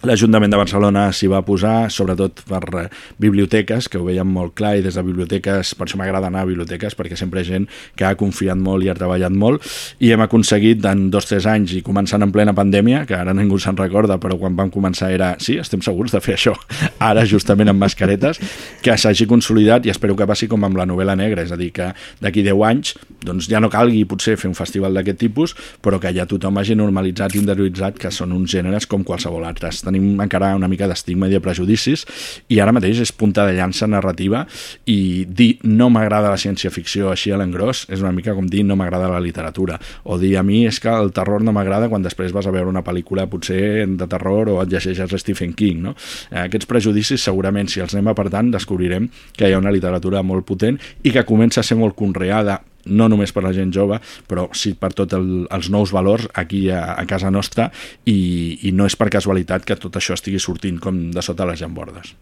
[0.02, 2.88] L'Ajuntament de Barcelona s'hi va posar, sobretot per eh,
[3.22, 6.48] biblioteques, que ho veiem molt clar, i des de biblioteques, per això m'agrada anar a
[6.48, 9.62] biblioteques, perquè sempre hi ha gent que ha confiat molt i ha treballat molt,
[10.02, 13.30] i hem aconseguit en dos o tres anys, i començant en plena pandèmia, que ara
[13.30, 16.56] ningú se'n recorda, però quan vam començar era, sí, estem segurs de fer això,
[17.10, 18.42] ara justament amb mascaretes,
[18.82, 21.70] que s'hagi consolidat, i espero que passi com amb la novel·la negra, és a dir,
[21.78, 26.00] que d'aquí 10 anys doncs ja no calgui potser fer un festival d'aquest tipus, però
[26.02, 29.70] que ja tothom hagi normalitzat i interioritzat que són uns gèneres com qualsevol altre.
[29.92, 32.06] Tenim encara una mica d'estigma i de prejudicis
[32.48, 34.46] i ara mateix és punta de llança narrativa
[34.88, 38.76] i dir no m'agrada la ciència-ficció així a l'engròs és una mica com dir no
[38.80, 42.32] m'agrada la literatura o dir a mi és que el terror no m'agrada quan després
[42.32, 45.94] vas a veure una pel·lícula potser de terror o et llegeixes Stephen King no?
[46.30, 50.48] Eh, aquests prejudicis segurament si els anem apartant descobrirem que hi ha una literatura molt
[50.48, 54.48] potent i que comença a ser molt conreada no només per la gent jove, però
[54.56, 57.70] sí per tots el, els nous valors aquí a, a casa nostra
[58.04, 61.62] i, i no és per casualitat que tot això estigui sortint com de sota les
[61.62, 62.14] llambordes.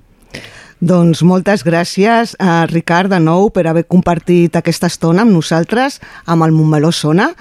[0.81, 6.47] Doncs moltes gràcies a Ricard de nou per haver compartit aquesta estona amb nosaltres, amb
[6.47, 7.35] el Montmeló Sona.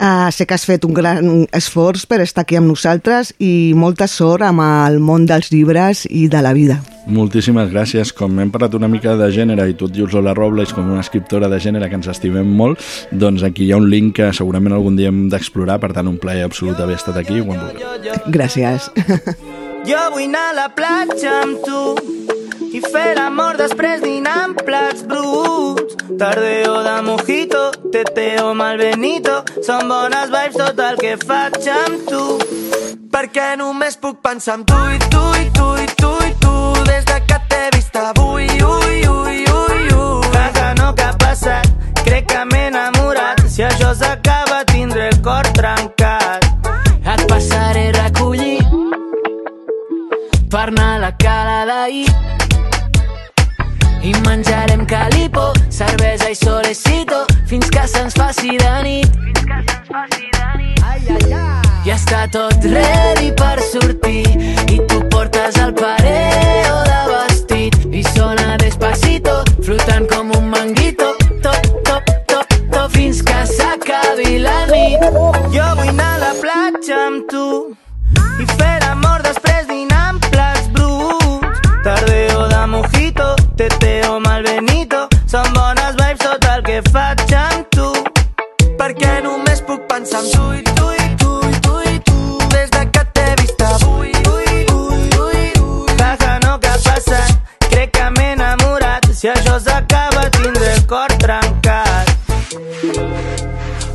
[0.00, 4.08] Uh, sé que has fet un gran esforç per estar aquí amb nosaltres i molta
[4.08, 6.80] sort amb el món dels llibres i de la vida.
[7.06, 8.10] Moltíssimes gràcies.
[8.16, 11.04] Com hem parlat una mica de gènere i tu et dius Lola Robles com una
[11.04, 12.82] escriptora de gènere que ens estimem molt,
[13.12, 16.18] doncs aquí hi ha un link que segurament algun dia hem d'explorar, per tant un
[16.18, 17.44] plaer absolut haver estat aquí.
[18.26, 18.90] Gràcies.
[19.88, 21.80] Jo vull anar a la platja amb tu
[22.70, 25.96] i fer l'amor després dinant plats bruts.
[26.20, 27.62] Tardeo de mojito,
[27.94, 32.24] teteo malbenito, són bones vibes tot el que faig amb tu.
[33.10, 36.54] Perquè només puc pensar en tu i tu i tu i tu i tu
[36.90, 40.30] des de que t'he vist avui, ui, ui, ui, ui.
[40.36, 41.72] Vaga no que ha passat,
[42.04, 43.42] crec que m'he enamorat.
[43.48, 46.39] Si això s'acaba tindré el cor trencat.
[50.50, 52.10] Per anar a la cala d'ahir
[54.02, 59.18] i menjarem calipo, cervesa i solecito fins que se'ns faci de nit.
[59.92, 60.06] Ai,
[60.82, 61.60] ai, ai.
[61.84, 64.24] Ja està tot ready per sortir
[64.72, 71.12] i tu portes el pareo de vestit i sona despacito, flotant com un manguito,
[71.44, 75.06] top, top, top, top, fins que s'acabi la nit.
[75.54, 77.46] Jo vull anar a la platja amb tu
[78.40, 79.49] i fer l'amor després
[86.80, 87.88] que faig amb tu.
[88.78, 92.70] Perquè només puc pensar en tu i tu i tu i tu i tu des
[92.76, 94.12] de que t'he vist avui.
[94.34, 95.98] Ui, ui, ui, ui.
[96.44, 97.34] No que ha passat,
[97.68, 99.10] crec que m'he enamorat.
[99.12, 102.14] Si això s'acaba tindré el cor trencat.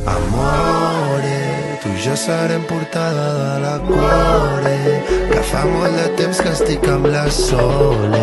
[0.06, 1.40] Amore,
[1.82, 5.00] tu i jo serem portada de la core
[5.32, 8.22] Que fa molt de temps que estic amb la Sole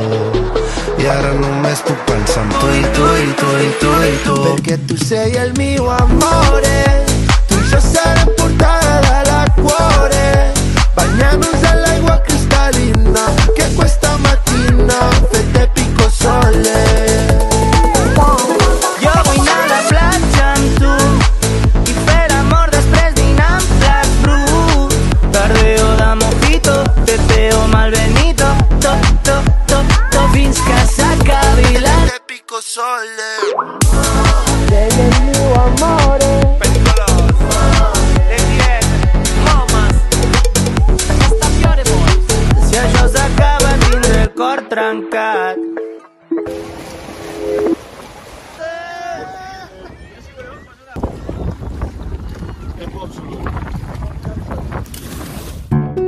[1.02, 4.36] I ara només puc pensar en tu i tu i tu i tu i tu
[4.46, 6.84] Perquè tu sei el mio amore
[7.50, 10.28] Tu i jo serem portada de la cuore.
[10.96, 13.26] Bagnarnos all'acqua cristallina
[13.56, 17.13] Che questa mattina fette picco sole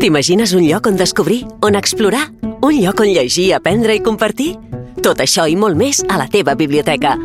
[0.05, 2.27] T'imagines un lloc on descobrir, on explorar?
[2.61, 4.51] Un lloc on llegir, aprendre i compartir?
[5.01, 7.15] Tot això i molt més a la teva biblioteca.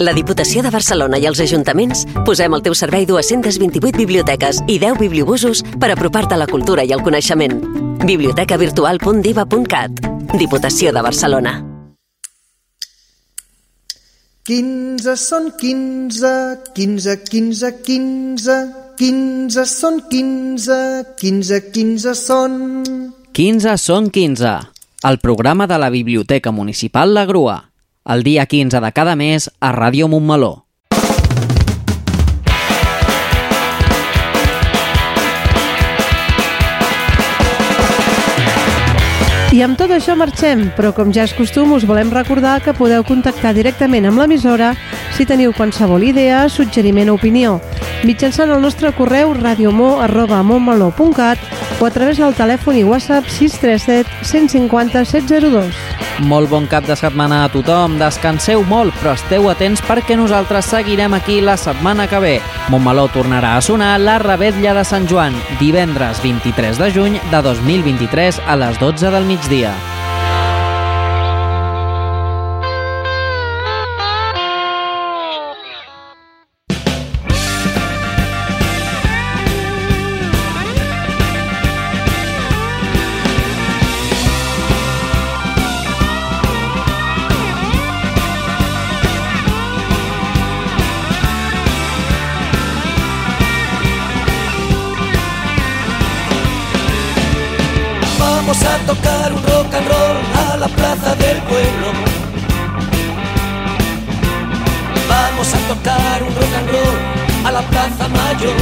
[0.00, 4.96] La Diputació de Barcelona i els ajuntaments posem al teu servei 228 biblioteques i 10
[5.04, 7.60] bibliobusos per apropar-te a la cultura i el coneixement.
[8.08, 10.00] bibliotecavirtual.diva.cat
[10.40, 11.60] Diputació de Barcelona.
[14.48, 20.74] 15 són 15, 15, 15, 15, 15 són 15,
[21.16, 22.56] 15, 15 són...
[23.32, 24.50] 15 són 15.
[25.08, 27.54] El programa de la Biblioteca Municipal La Grua.
[28.04, 30.66] El dia 15 de cada mes a Ràdio Montmeló.
[39.56, 43.00] I amb tot això marxem, però com ja és costum us volem recordar que podeu
[43.08, 44.74] contactar directament amb l'emissora
[45.20, 47.58] si teniu qualsevol idea, suggeriment o opinió,
[48.08, 51.36] mitjançant el nostre correu radiomo.montmeló.cat
[51.76, 55.76] o a través del telèfon i WhatsApp 637 150 702.
[56.24, 61.12] Molt bon cap de setmana a tothom, descanseu molt, però esteu atents perquè nosaltres seguirem
[61.12, 62.40] aquí la setmana que ve.
[62.72, 68.40] Montmeló tornarà a sonar la Rebetlla de Sant Joan, divendres 23 de juny de 2023
[68.48, 69.99] a les 12 del migdia.
[98.50, 101.86] Vamos a tocar un rock and roll a la plaza del pueblo.
[105.08, 108.56] Vamos a tocar un rock and roll a la plaza mayor.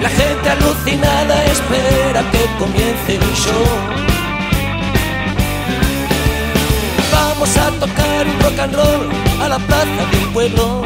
[0.00, 3.66] La gente alucinada espera que comience el show.
[7.12, 9.10] Vamos a tocar un rock and roll
[9.42, 10.82] a la plaza del pueblo.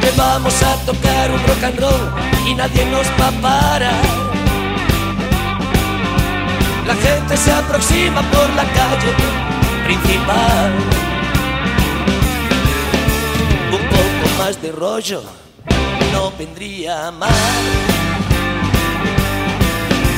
[0.00, 4.04] Que vamos a tocar un rock and roll y nadie nos va a parar.
[6.86, 9.12] La gente se aproxima por la calle
[9.84, 10.72] principal.
[13.72, 15.22] Un poco más de rollo
[16.12, 17.30] no vendría mal.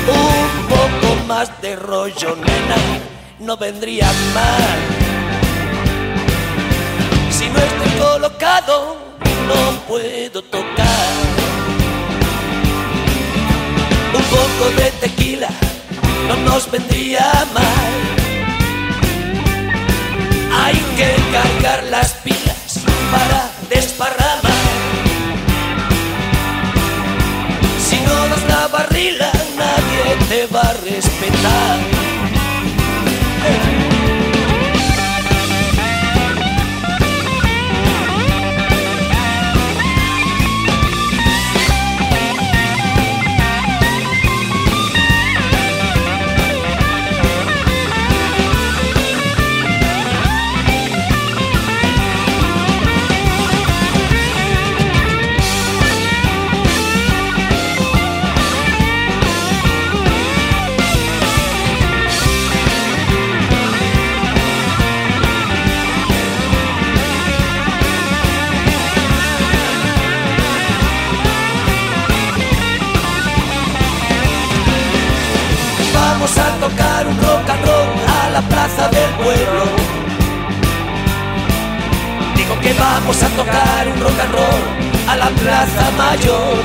[0.09, 2.77] Un poco más de rollo, nena,
[3.39, 4.79] no vendría mal.
[7.31, 8.97] Si no estoy colocado,
[9.49, 10.80] no puedo tocar.
[14.61, 15.49] Poco de tequila
[16.29, 17.93] no nos vendría mal.
[20.63, 22.81] Hay que cargar las pilas
[23.11, 24.69] para desparramar.
[27.87, 32.00] Si no das la barrila, nadie te va a respetar.
[77.07, 79.65] Un rock and roll a la plaza del pueblo.
[82.37, 84.63] Digo que vamos a tocar un rock and roll
[85.09, 86.59] a la plaza mayor.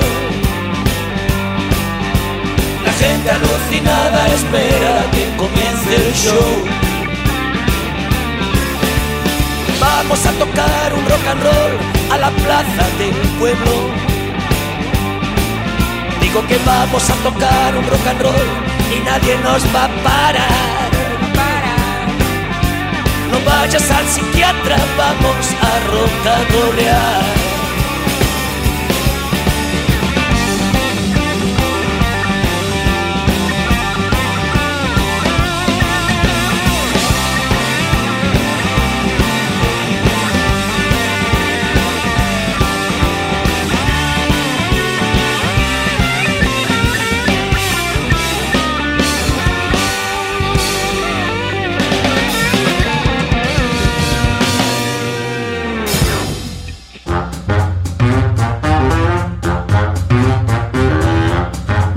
[2.86, 6.51] La gente alucinada espera que comience el show.
[9.79, 11.73] Vamos a tocar un rock and roll
[12.11, 13.73] a la plaza del pueblo.
[16.21, 20.91] Digo que vamos a tocar un rock and roll y nadie nos va a parar.
[23.31, 27.55] No vayas al psiquiatra, vamos a rocadorear.